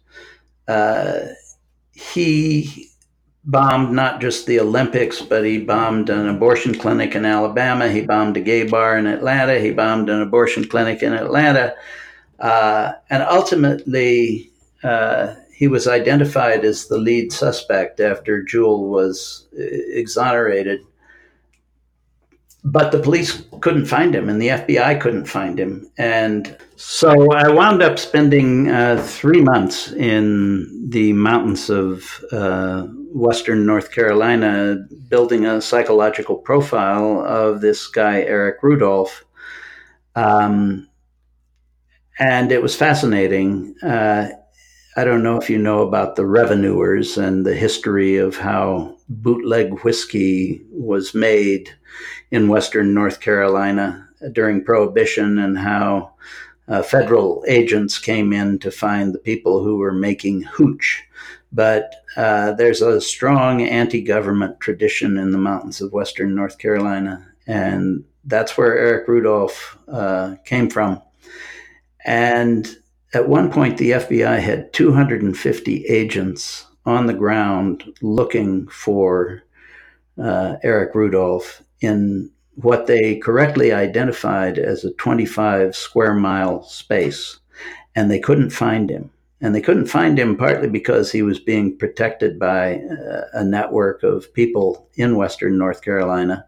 [0.69, 1.21] uh,
[1.93, 2.90] he
[3.45, 7.89] bombed not just the Olympics, but he bombed an abortion clinic in Alabama.
[7.89, 9.59] He bombed a gay bar in Atlanta.
[9.59, 11.75] He bombed an abortion clinic in Atlanta.
[12.39, 14.51] Uh, and ultimately,
[14.83, 20.81] uh, he was identified as the lead suspect after Jewell was uh, exonerated.
[22.63, 25.91] But the police couldn't find him, and the FBI couldn't find him.
[25.97, 33.65] And so I wound up spending uh, three months in the mountains of uh, Western
[33.65, 34.77] North Carolina
[35.09, 39.25] building a psychological profile of this guy, Eric Rudolph.
[40.15, 40.89] Um,
[42.19, 43.75] and it was fascinating.
[43.83, 44.29] Uh,
[44.97, 49.83] I don't know if you know about the revenuers and the history of how bootleg
[49.83, 51.71] whiskey was made
[52.31, 56.13] in Western North Carolina during Prohibition and how
[56.69, 61.03] uh, federal agents came in to find the people who were making hooch.
[61.53, 67.27] But uh, there's a strong anti government tradition in the mountains of Western North Carolina.
[67.47, 71.03] And that's where Eric Rudolph uh, came from.
[72.05, 72.69] And
[73.15, 79.43] at one point, the FBI had 250 agents on the ground looking for
[80.23, 87.39] uh, Eric Rudolph in what they correctly identified as a 25 square mile space.
[87.95, 89.11] And they couldn't find him.
[89.41, 94.03] And they couldn't find him partly because he was being protected by uh, a network
[94.03, 96.47] of people in Western North Carolina.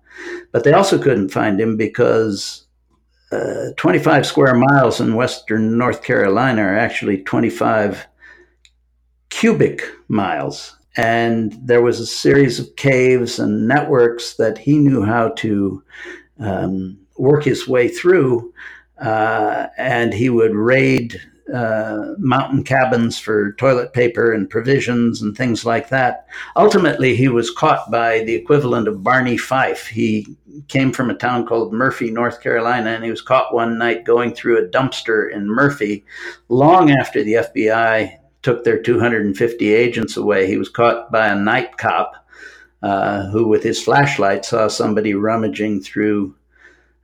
[0.52, 2.66] But they also couldn't find him because
[3.32, 8.06] uh, 25 square miles in western North Carolina are actually 25
[9.30, 10.76] cubic miles.
[10.97, 15.82] And there was a series of caves and networks that he knew how to
[16.38, 18.53] um, work his way through.
[18.99, 21.20] Uh, and he would raid
[21.53, 26.26] uh, mountain cabins for toilet paper and provisions and things like that.
[26.57, 29.86] Ultimately, he was caught by the equivalent of Barney Fife.
[29.86, 30.26] He
[30.68, 34.32] came from a town called Murphy, North Carolina, and he was caught one night going
[34.32, 36.05] through a dumpster in Murphy
[36.49, 40.47] long after the FBI took their 250 agents away.
[40.47, 42.14] He was caught by a night cop
[42.82, 46.34] uh, who, with his flashlight, saw somebody rummaging through.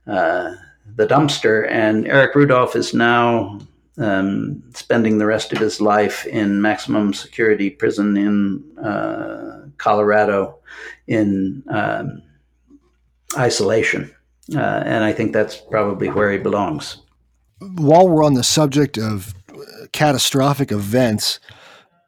[0.05, 0.55] Uh,
[0.95, 3.59] the dumpster, and Eric Rudolph is now
[3.99, 10.59] um, spending the rest of his life in maximum security prison in uh, Colorado
[11.07, 12.21] in um,
[13.37, 14.13] isolation.
[14.53, 16.97] Uh, and I think that's probably where he belongs.
[17.59, 19.33] While we're on the subject of
[19.93, 21.39] catastrophic events,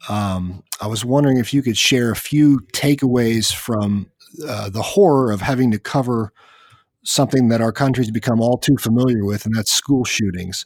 [0.09, 4.09] um, I was wondering if you could share a few takeaways from
[4.47, 6.31] uh, the horror of having to cover
[7.03, 10.65] something that our country's become all too familiar with, and that's school shootings.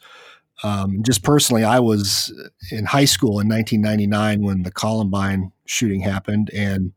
[0.64, 2.34] Um, just personally, I was
[2.72, 6.94] in high school in 1999 when the Columbine shooting happened, and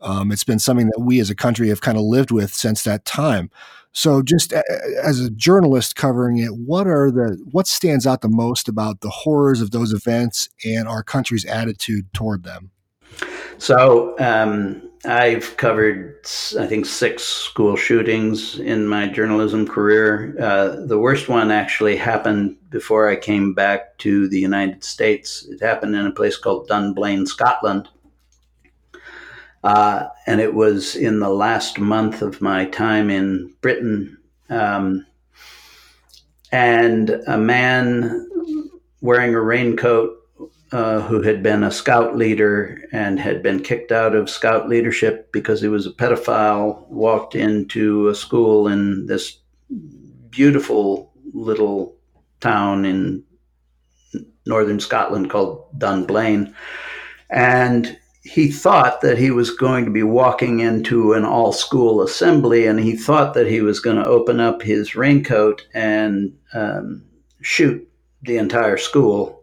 [0.00, 2.82] um, it's been something that we as a country have kind of lived with since
[2.82, 3.50] that time.
[3.92, 8.68] So, just as a journalist covering it, what are the what stands out the most
[8.68, 12.70] about the horrors of those events and our country's attitude toward them?
[13.58, 16.24] So, um, I've covered,
[16.58, 20.36] I think, six school shootings in my journalism career.
[20.40, 25.46] Uh, the worst one actually happened before I came back to the United States.
[25.50, 27.88] It happened in a place called Dunblane, Scotland.
[29.62, 34.18] Uh, and it was in the last month of my time in Britain.
[34.48, 35.06] Um,
[36.50, 38.28] and a man
[39.00, 40.18] wearing a raincoat
[40.72, 45.30] uh, who had been a scout leader and had been kicked out of scout leadership
[45.32, 49.38] because he was a pedophile, walked into a school in this
[50.30, 51.94] beautiful little
[52.40, 53.22] town in
[54.46, 56.54] northern Scotland called Dunblane.
[57.30, 62.66] And he thought that he was going to be walking into an all school assembly
[62.66, 67.04] and he thought that he was going to open up his raincoat and um,
[67.40, 67.86] shoot
[68.22, 69.42] the entire school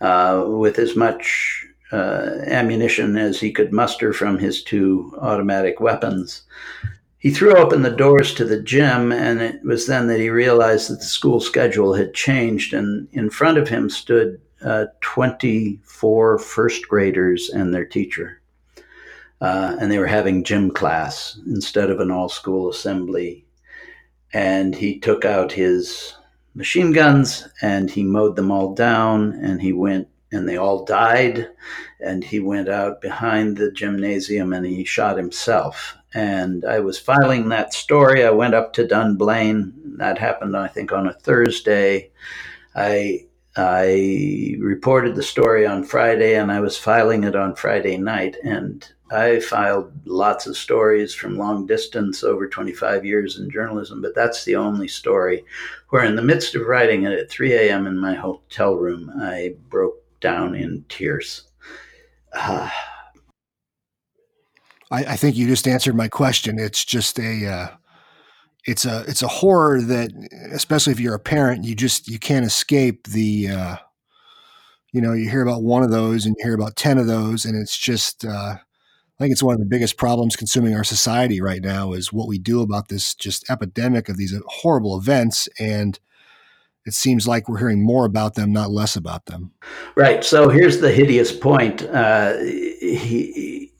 [0.00, 6.42] uh, with as much uh, ammunition as he could muster from his two automatic weapons.
[7.18, 10.90] He threw open the doors to the gym, and it was then that he realized
[10.90, 12.74] that the school schedule had changed.
[12.74, 14.86] And in front of him stood uh,
[16.02, 18.40] 24 first graders and their teacher.
[19.40, 23.44] Uh, and they were having gym class instead of an all school assembly.
[24.32, 26.16] And he took out his
[26.56, 31.48] machine guns and he mowed them all down and he went and they all died.
[32.00, 35.96] And he went out behind the gymnasium and he shot himself.
[36.14, 38.24] And i was filing that story.
[38.24, 39.72] I went up to dunblane.
[39.98, 42.10] That happened i think on a thursday.
[42.74, 43.26] I
[43.56, 48.92] i reported the story on friday and i was filing it on friday night and
[49.12, 54.44] I filed lots of stories from long distance over 25 years in journalism, but that's
[54.44, 55.44] the only story
[55.90, 57.86] where, in the midst of writing it at 3 a.m.
[57.86, 61.42] in my hotel room, I broke down in tears.
[62.32, 62.70] Uh,
[64.90, 66.58] I, I, think you just answered my question.
[66.58, 67.46] It's just a.
[67.46, 67.68] Uh,
[68.64, 70.10] it's a it's a horror that,
[70.52, 73.48] especially if you're a parent, you just you can't escape the.
[73.48, 73.76] Uh,
[74.94, 77.46] you know, you hear about one of those and you hear about ten of those,
[77.46, 78.56] and it's just uh,
[79.22, 82.26] I think it's one of the biggest problems consuming our society right now is what
[82.26, 85.48] we do about this just epidemic of these horrible events.
[85.60, 86.00] And
[86.86, 89.52] it seems like we're hearing more about them, not less about them.
[89.94, 90.24] Right.
[90.24, 91.82] So here's the hideous point.
[91.82, 93.71] Uh, he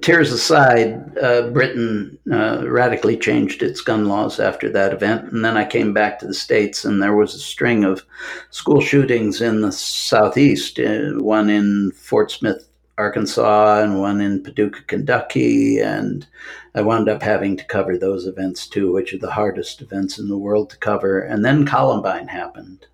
[0.00, 5.32] tears aside, uh, Britain uh, radically changed its gun laws after that event.
[5.32, 8.04] And then I came back to the States, and there was a string of
[8.50, 12.68] school shootings in the Southeast, uh, one in Fort Smith,
[12.98, 15.78] Arkansas and one in Paducah, Kentucky.
[15.78, 16.26] And
[16.74, 20.28] I wound up having to cover those events too, which are the hardest events in
[20.28, 21.20] the world to cover.
[21.20, 22.86] And then Columbine happened.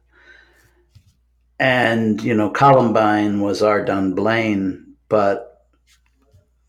[1.58, 5.55] And, you know, Columbine was our Dunblane, but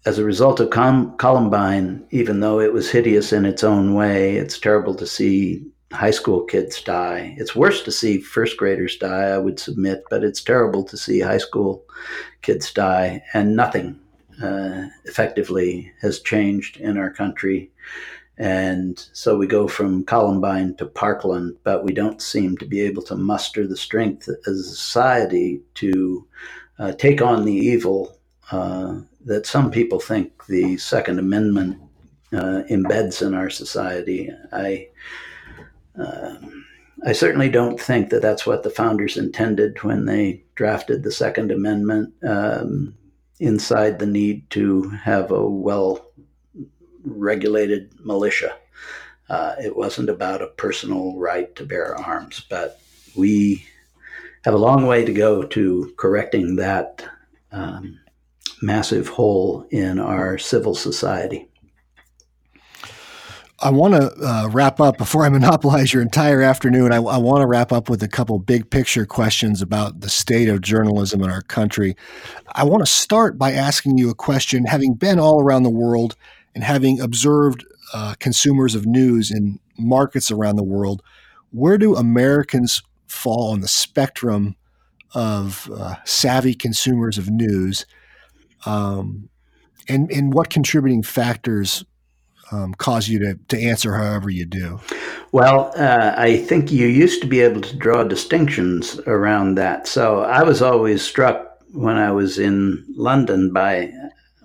[0.08, 4.38] as a result of Com- Columbine, even though it was hideous in its own way,
[4.38, 7.36] it's terrible to see high school kids die.
[7.38, 11.20] It's worse to see first graders die, I would submit, but it's terrible to see
[11.20, 11.84] high school
[12.42, 14.00] kids die, and nothing
[14.42, 17.70] uh, effectively has changed in our country.
[18.38, 23.02] And so we go from Columbine to Parkland, but we don't seem to be able
[23.04, 26.26] to muster the strength as a society to
[26.80, 28.18] uh, take on the evil
[28.52, 31.80] uh, that some people think the Second Amendment
[32.34, 34.32] uh, embeds in our society.
[34.52, 34.88] I
[35.96, 36.66] um,
[37.06, 41.52] I certainly don't think that that's what the founders intended when they drafted the Second
[41.52, 42.96] Amendment um,
[43.40, 46.12] inside the need to have a well
[47.04, 48.56] regulated militia.
[49.30, 52.80] Uh, it wasn't about a personal right to bear arms, but
[53.16, 53.66] we
[54.46, 57.04] have a long way to go to correcting that
[57.52, 58.00] um,
[58.62, 61.48] massive hole in our civil society.
[63.60, 66.92] I want to uh, wrap up before I monopolize your entire afternoon.
[66.92, 70.48] I, I want to wrap up with a couple big picture questions about the state
[70.48, 71.96] of journalism in our country.
[72.54, 74.66] I want to start by asking you a question.
[74.66, 76.16] Having been all around the world
[76.54, 81.02] and having observed uh, consumers of news in markets around the world,
[81.52, 84.56] where do Americans fall on the spectrum
[85.16, 87.86] of uh, savvy consumers of news?
[88.66, 89.30] Um,
[89.88, 91.86] and, and what contributing factors
[92.52, 94.80] um, cause you to, to answer however you do?
[95.32, 99.88] Well, uh, I think you used to be able to draw distinctions around that.
[99.88, 103.92] So I was always struck when I was in London by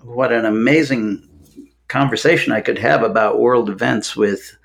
[0.03, 1.27] what an amazing
[1.87, 4.57] conversation I could have about world events with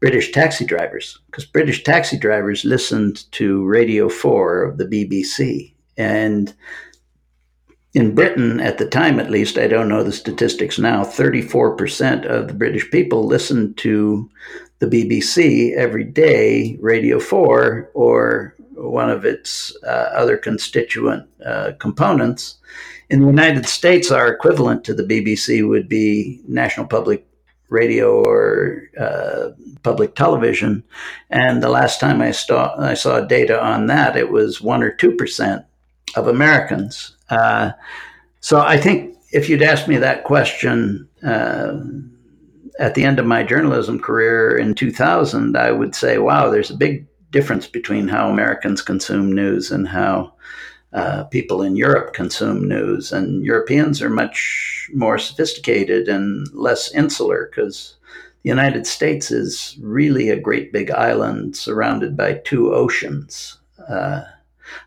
[0.00, 5.74] British taxi drivers, because British taxi drivers listened to Radio 4 of the BBC.
[5.98, 6.54] And
[7.96, 12.46] in Britain, at the time at least, I don't know the statistics now, 34% of
[12.46, 14.30] the British people listened to
[14.80, 22.58] the BBC every day, Radio 4, or one of its uh, other constituent uh, components.
[23.08, 27.26] In the United States, our equivalent to the BBC would be National Public
[27.70, 29.52] Radio or uh,
[29.82, 30.84] public television.
[31.30, 34.94] And the last time I saw, I saw data on that, it was 1 or
[34.94, 35.64] 2%
[36.14, 37.15] of Americans.
[37.28, 37.72] Uh,
[38.40, 41.78] so I think if you'd asked me that question uh,
[42.78, 46.76] at the end of my journalism career in 2000, I would say, wow, there's a
[46.76, 50.32] big difference between how Americans consume news and how
[50.92, 53.12] uh, people in Europe consume news.
[53.12, 57.96] And Europeans are much more sophisticated and less insular because
[58.42, 63.58] the United States is really a great big island surrounded by two oceans.
[63.88, 64.22] Uh,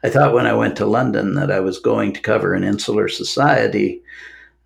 [0.03, 3.07] I thought when I went to London that I was going to cover an insular
[3.07, 4.01] society,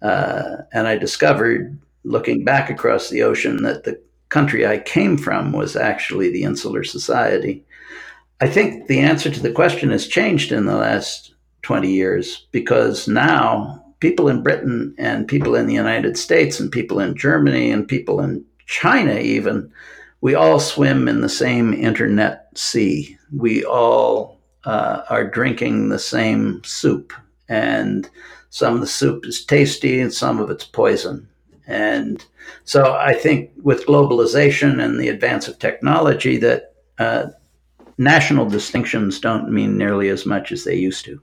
[0.01, 3.99] uh, and I discovered, looking back across the ocean, that the
[4.29, 7.63] country I came from was actually the insular society.
[8.41, 13.07] I think the answer to the question has changed in the last 20 years because
[13.07, 17.87] now people in Britain and people in the United States and people in Germany and
[17.87, 19.71] people in China, even,
[20.19, 23.17] we all swim in the same internet sea.
[23.31, 24.32] We all
[24.65, 27.13] uh, are drinking the same soup.
[27.49, 28.09] And
[28.49, 31.27] some of the soup is tasty and some of it's poison.
[31.67, 32.23] And
[32.65, 37.27] so I think with globalization and the advance of technology, that uh,
[37.97, 41.21] national distinctions don't mean nearly as much as they used to.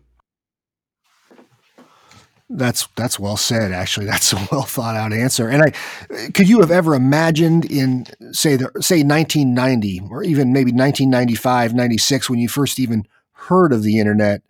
[2.53, 3.71] That's that's well said.
[3.71, 5.49] Actually, that's a well thought out answer.
[5.49, 10.73] And I, could you have ever imagined in say the say 1990 or even maybe
[10.73, 13.05] 1995, 96 when you first even
[13.49, 14.43] heard of the internet?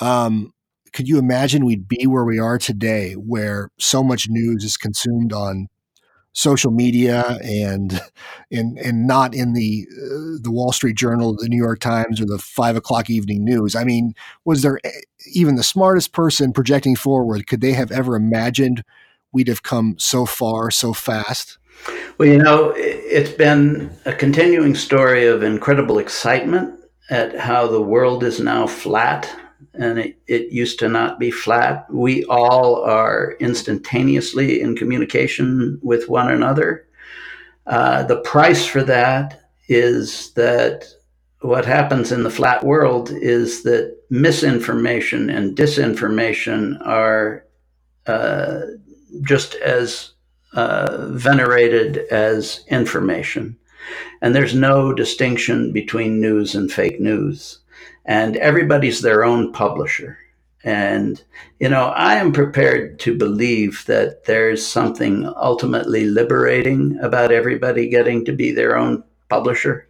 [0.00, 0.52] Um,
[0.92, 5.32] could you imagine we'd be where we are today, where so much news is consumed
[5.32, 5.68] on
[6.32, 8.00] social media and
[8.52, 12.26] and and not in the uh, the Wall Street Journal, the New York Times, or
[12.26, 13.74] the five o'clock evening news.
[13.74, 14.14] I mean,
[14.44, 14.78] was there
[15.34, 17.46] even the smartest person projecting forward?
[17.46, 18.84] Could they have ever imagined
[19.32, 21.58] we'd have come so far so fast?
[22.18, 26.77] Well, you know, it's been a continuing story of incredible excitement
[27.10, 29.34] at how the world is now flat
[29.74, 31.86] and it, it used to not be flat.
[31.92, 36.86] We all are instantaneously in communication with one another.
[37.66, 40.86] Uh, the price for that is that
[41.40, 47.44] what happens in the flat world is that misinformation and disinformation are
[48.06, 48.60] uh,
[49.22, 50.12] just as
[50.54, 53.56] uh, venerated as information.
[54.20, 57.60] And there's no distinction between news and fake news
[58.08, 60.18] and everybody's their own publisher.
[60.64, 61.22] And,
[61.60, 68.24] you know, I am prepared to believe that there's something ultimately liberating about everybody getting
[68.24, 69.88] to be their own publisher.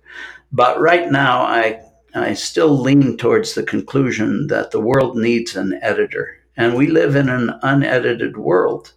[0.53, 1.81] But right now, I,
[2.15, 6.39] I still lean towards the conclusion that the world needs an editor.
[6.57, 8.93] And we live in an unedited world.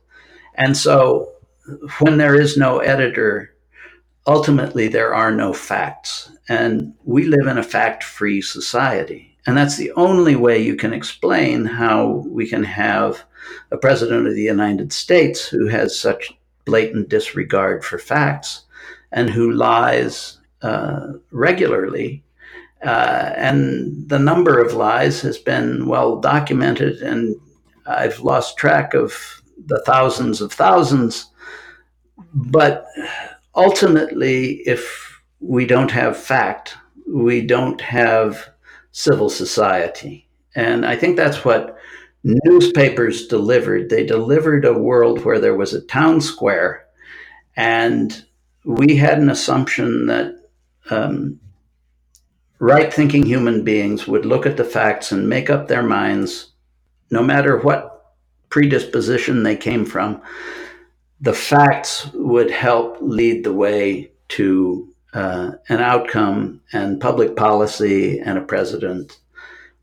[0.55, 1.31] And so
[1.99, 3.53] when there is no editor,
[4.27, 6.31] ultimately there are no facts.
[6.49, 9.37] And we live in a fact free society.
[9.45, 13.23] And that's the only way you can explain how we can have
[13.71, 16.31] a president of the United States who has such
[16.65, 18.65] blatant disregard for facts
[19.11, 22.23] and who lies uh, regularly.
[22.83, 27.35] Uh, and the number of lies has been well documented, and
[27.85, 31.27] I've lost track of the thousands of thousands.
[32.33, 32.85] But
[33.55, 38.49] ultimately, if we don't have fact, we don't have
[38.91, 40.27] civil society.
[40.55, 41.77] And I think that's what
[42.23, 43.89] newspapers delivered.
[43.89, 46.85] They delivered a world where there was a town square,
[47.55, 48.25] and
[48.65, 50.35] we had an assumption that
[50.89, 51.39] um,
[52.59, 56.51] right thinking human beings would look at the facts and make up their minds,
[57.09, 58.13] no matter what
[58.49, 60.21] predisposition they came from.
[61.21, 68.37] The facts would help lead the way to uh, an outcome and public policy and
[68.37, 69.19] a president.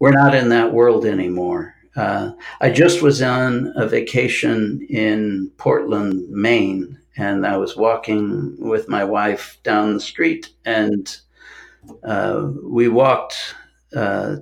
[0.00, 1.74] We're not in that world anymore.
[1.94, 8.88] Uh, I just was on a vacation in Portland, Maine, and I was walking with
[8.88, 11.16] my wife down the street, and
[12.04, 13.54] uh, we walked
[13.94, 14.36] uh,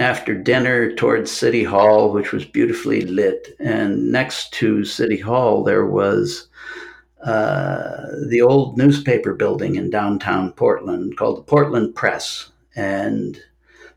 [0.00, 3.54] after dinner towards City Hall, which was beautifully lit.
[3.60, 6.48] And next to City Hall, there was
[7.22, 12.50] uh, the old newspaper building in downtown Portland called the Portland Press.
[12.74, 13.38] And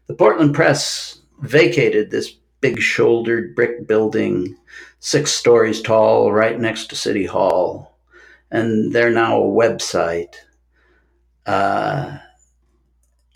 [0.07, 4.57] the Portland Press vacated this big shouldered brick building,
[4.99, 7.97] six stories tall, right next to City Hall.
[8.51, 10.35] And they're now a website.
[11.45, 12.17] Uh,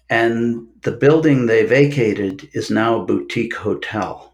[0.09, 4.33] and the building they vacated is now a boutique hotel.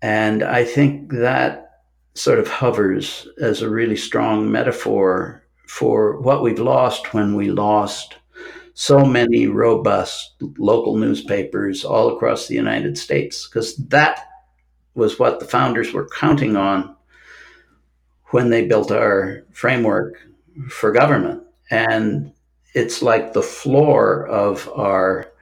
[0.00, 1.82] And I think that
[2.14, 8.16] sort of hovers as a really strong metaphor for what we've lost when we lost
[8.72, 14.20] so many robust local newspapers all across the United States, because that
[14.94, 16.96] was what the founders were counting on
[18.30, 20.14] when they built our framework
[20.70, 21.42] for government.
[21.70, 22.32] And
[22.76, 25.32] it's like the floor of our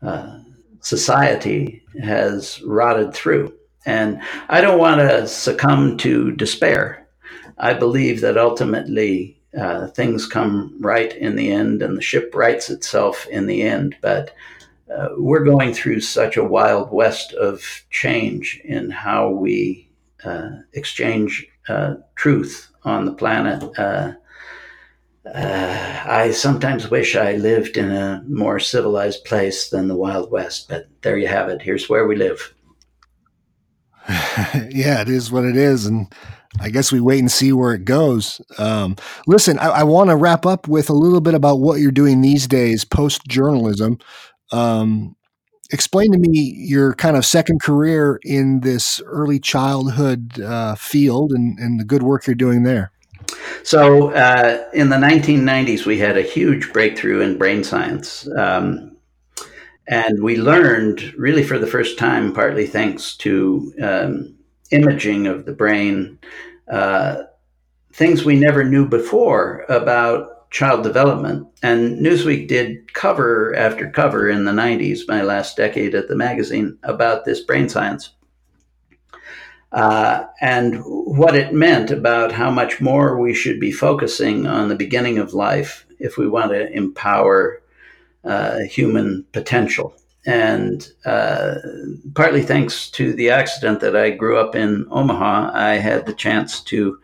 [0.00, 0.38] uh,
[0.80, 3.52] society has rotted through.
[3.84, 7.06] And I don't want to succumb to despair.
[7.58, 12.70] I believe that ultimately uh, things come right in the end and the ship rights
[12.70, 13.94] itself in the end.
[14.00, 14.34] But
[14.90, 19.90] uh, we're going through such a wild west of change in how we
[20.24, 23.62] uh, exchange uh, truth on the planet.
[25.24, 30.68] Uh, I sometimes wish I lived in a more civilized place than the Wild West,
[30.68, 31.62] but there you have it.
[31.62, 32.54] Here's where we live.
[34.08, 35.86] yeah, it is what it is.
[35.86, 36.12] And
[36.60, 38.40] I guess we wait and see where it goes.
[38.58, 38.96] Um,
[39.26, 42.20] listen, I, I want to wrap up with a little bit about what you're doing
[42.20, 43.98] these days post journalism.
[44.50, 45.16] Um,
[45.70, 51.58] explain to me your kind of second career in this early childhood uh, field and,
[51.58, 52.92] and the good work you're doing there.
[53.62, 58.28] So, uh, in the 1990s, we had a huge breakthrough in brain science.
[58.36, 58.96] Um,
[59.88, 64.34] and we learned, really for the first time, partly thanks to um,
[64.70, 66.18] imaging of the brain,
[66.70, 67.22] uh,
[67.92, 71.46] things we never knew before about child development.
[71.62, 76.78] And Newsweek did cover after cover in the 90s, my last decade at the magazine,
[76.82, 78.10] about this brain science
[79.72, 84.74] uh, and what it meant about how much more we should be focusing on the
[84.74, 87.62] beginning of life if we want to empower
[88.24, 89.94] uh, human potential.
[90.24, 91.54] And uh,
[92.14, 96.60] partly thanks to the accident that I grew up in Omaha, I had the chance
[96.64, 96.98] to,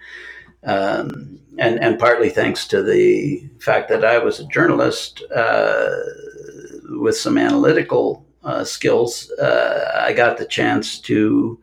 [0.62, 5.90] um, and, and partly thanks to the fact that I was a journalist uh,
[6.90, 11.58] with some analytical uh, skills, uh, I got the chance to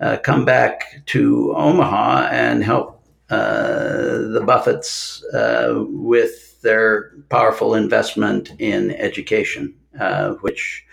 [0.00, 8.52] uh, come back to Omaha and help uh, the Buffetts uh, with their powerful investment
[8.58, 10.84] in education, uh, which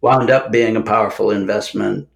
[0.00, 2.08] wound up being a powerful investment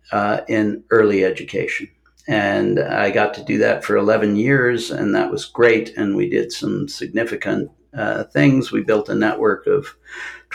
[0.48, 1.88] in early education.
[2.28, 5.96] And I got to do that for 11 years, and that was great.
[5.96, 8.72] And we did some significant uh, things.
[8.72, 9.96] We built a network of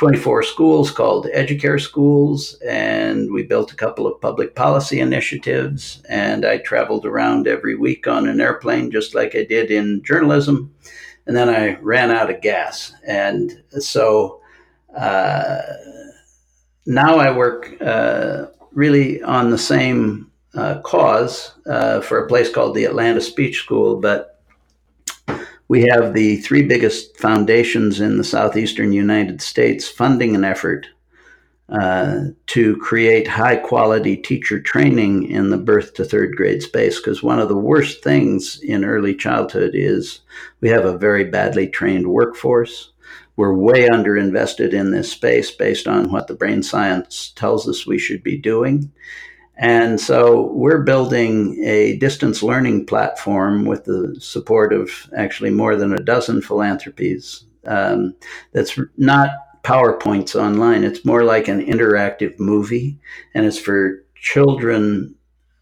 [0.02, 6.02] 24 schools called Educare Schools, and we built a couple of public policy initiatives.
[6.10, 10.74] And I traveled around every week on an airplane, just like I did in journalism.
[11.28, 12.96] And then I ran out of gas.
[13.06, 14.42] And so
[14.98, 15.62] uh,
[16.88, 22.74] now I work uh, really on the same uh, cause uh, for a place called
[22.74, 24.42] the Atlanta Speech School, but
[25.72, 30.86] we have the three biggest foundations in the southeastern United States funding an effort
[31.70, 37.00] uh, to create high quality teacher training in the birth to third grade space.
[37.00, 40.20] Because one of the worst things in early childhood is
[40.60, 42.92] we have a very badly trained workforce.
[43.38, 47.98] We're way underinvested in this space based on what the brain science tells us we
[47.98, 48.92] should be doing.
[49.62, 55.94] And so we're building a distance learning platform with the support of actually more than
[55.94, 58.16] a dozen philanthropies um,
[58.54, 59.30] that's not
[59.64, 60.84] PowerPoints online.
[60.84, 62.98] It's more like an interactive movie,
[63.36, 65.14] and it's for children.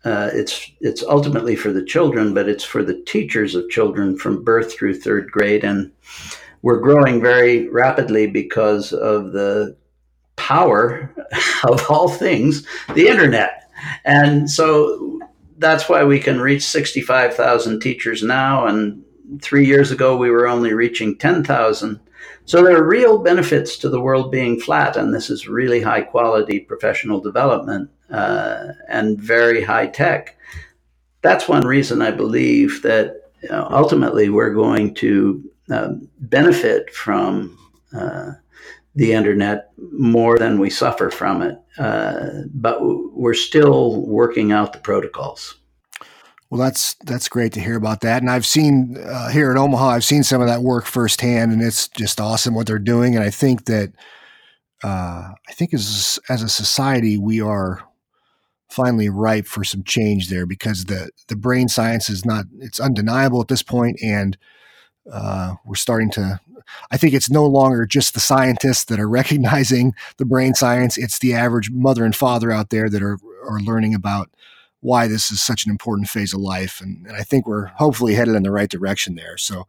[0.06, 4.46] Uh, it's it's ultimately for the children, but it's for the teachers of children from
[4.46, 5.92] birth through third grade, and
[6.62, 9.76] we're growing very rapidly because of the
[10.38, 11.14] power
[11.68, 12.66] of all things,
[12.96, 13.59] the internet.
[14.06, 15.20] And so
[15.58, 18.66] that's why we can reach 65,000 teachers now.
[18.66, 19.04] And
[19.42, 22.00] three years ago, we were only reaching 10,000.
[22.46, 24.98] So there are real benefits to the world being flat.
[24.98, 30.36] And this is really high quality professional development uh, and very high tech.
[31.22, 35.90] That's one reason I believe that you know, ultimately we're going to uh,
[36.20, 37.58] benefit from
[37.94, 38.32] uh,
[39.00, 41.58] the internet more than we suffer from it.
[41.78, 45.56] Uh, but we're still working out the protocols.
[46.50, 48.22] Well, that's that's great to hear about that.
[48.22, 51.62] And I've seen uh, here in Omaha, I've seen some of that work firsthand, and
[51.62, 53.16] it's just awesome what they're doing.
[53.16, 53.94] And I think that
[54.84, 57.82] uh, I think as as a society, we are
[58.70, 63.40] finally ripe for some change there because the the brain science is not it's undeniable
[63.40, 64.38] at this point, and
[65.12, 66.40] uh, we're starting to.
[66.92, 71.20] I think it's no longer just the scientists that are recognizing the brain science; it's
[71.20, 74.30] the average mother and father out there that are are learning about
[74.82, 76.80] why this is such an important phase of life.
[76.80, 79.38] And, and I think we're hopefully headed in the right direction there.
[79.38, 79.68] So,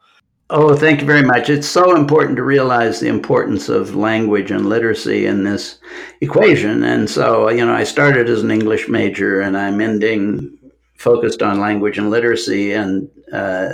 [0.52, 1.48] Oh, thank you very much.
[1.48, 5.78] It's so important to realize the importance of language and literacy in this
[6.20, 6.82] equation.
[6.82, 10.58] And so, you know, I started as an English major and I'm ending
[11.00, 12.72] focused on language and literacy.
[12.72, 13.70] And uh,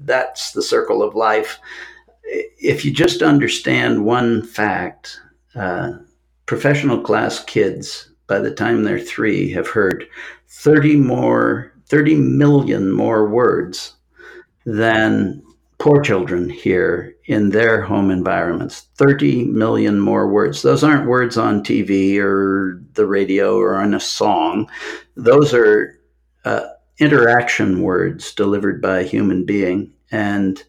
[0.00, 1.60] that's the circle of life.
[2.24, 5.20] If you just understand one fact,
[5.54, 5.92] uh,
[6.46, 10.08] professional class kids, by the time they're three, have heard
[10.48, 13.94] 30 more, 30 million more words
[14.64, 15.44] than
[15.78, 20.62] poor children hear in their home environments 30 million more words.
[20.62, 24.68] Those aren't words on TV or the radio or on a song.
[25.14, 25.95] Those are
[26.46, 26.68] uh,
[26.98, 29.92] interaction words delivered by a human being.
[30.12, 30.62] And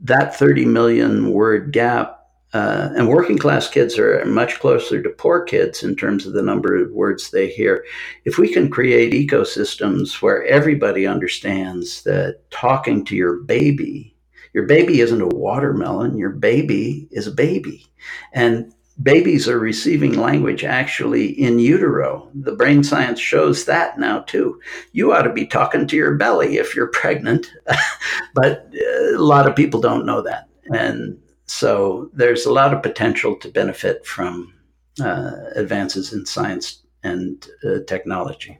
[0.00, 2.16] that 30 million word gap
[2.52, 6.42] uh, and working class kids are much closer to poor kids in terms of the
[6.42, 7.84] number of words they hear.
[8.24, 14.16] If we can create ecosystems where everybody understands that talking to your baby,
[14.54, 17.86] your baby isn't a watermelon, your baby is a baby.
[18.32, 22.28] And babies are receiving language actually in utero.
[22.34, 24.60] The brain science shows that now too.
[24.92, 27.50] You ought to be talking to your belly if you're pregnant,
[28.34, 30.48] but uh, a lot of people don't know that.
[30.72, 34.54] And so there's a lot of potential to benefit from
[35.00, 38.58] uh, advances in science and uh, technology.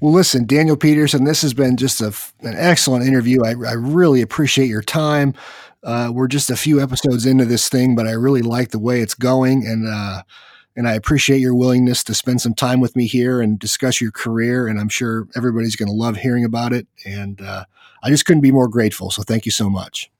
[0.00, 3.44] Well, listen, Daniel Pedersen, this has been just a, an excellent interview.
[3.44, 5.34] I, I, really appreciate your time.
[5.82, 9.00] Uh, we're just a few episodes into this thing, but I really like the way
[9.00, 10.22] it's going, and uh,
[10.76, 14.12] and I appreciate your willingness to spend some time with me here and discuss your
[14.12, 14.68] career.
[14.68, 16.86] And I'm sure everybody's going to love hearing about it.
[17.04, 17.64] And uh,
[18.02, 19.10] I just couldn't be more grateful.
[19.10, 20.10] So thank you so much.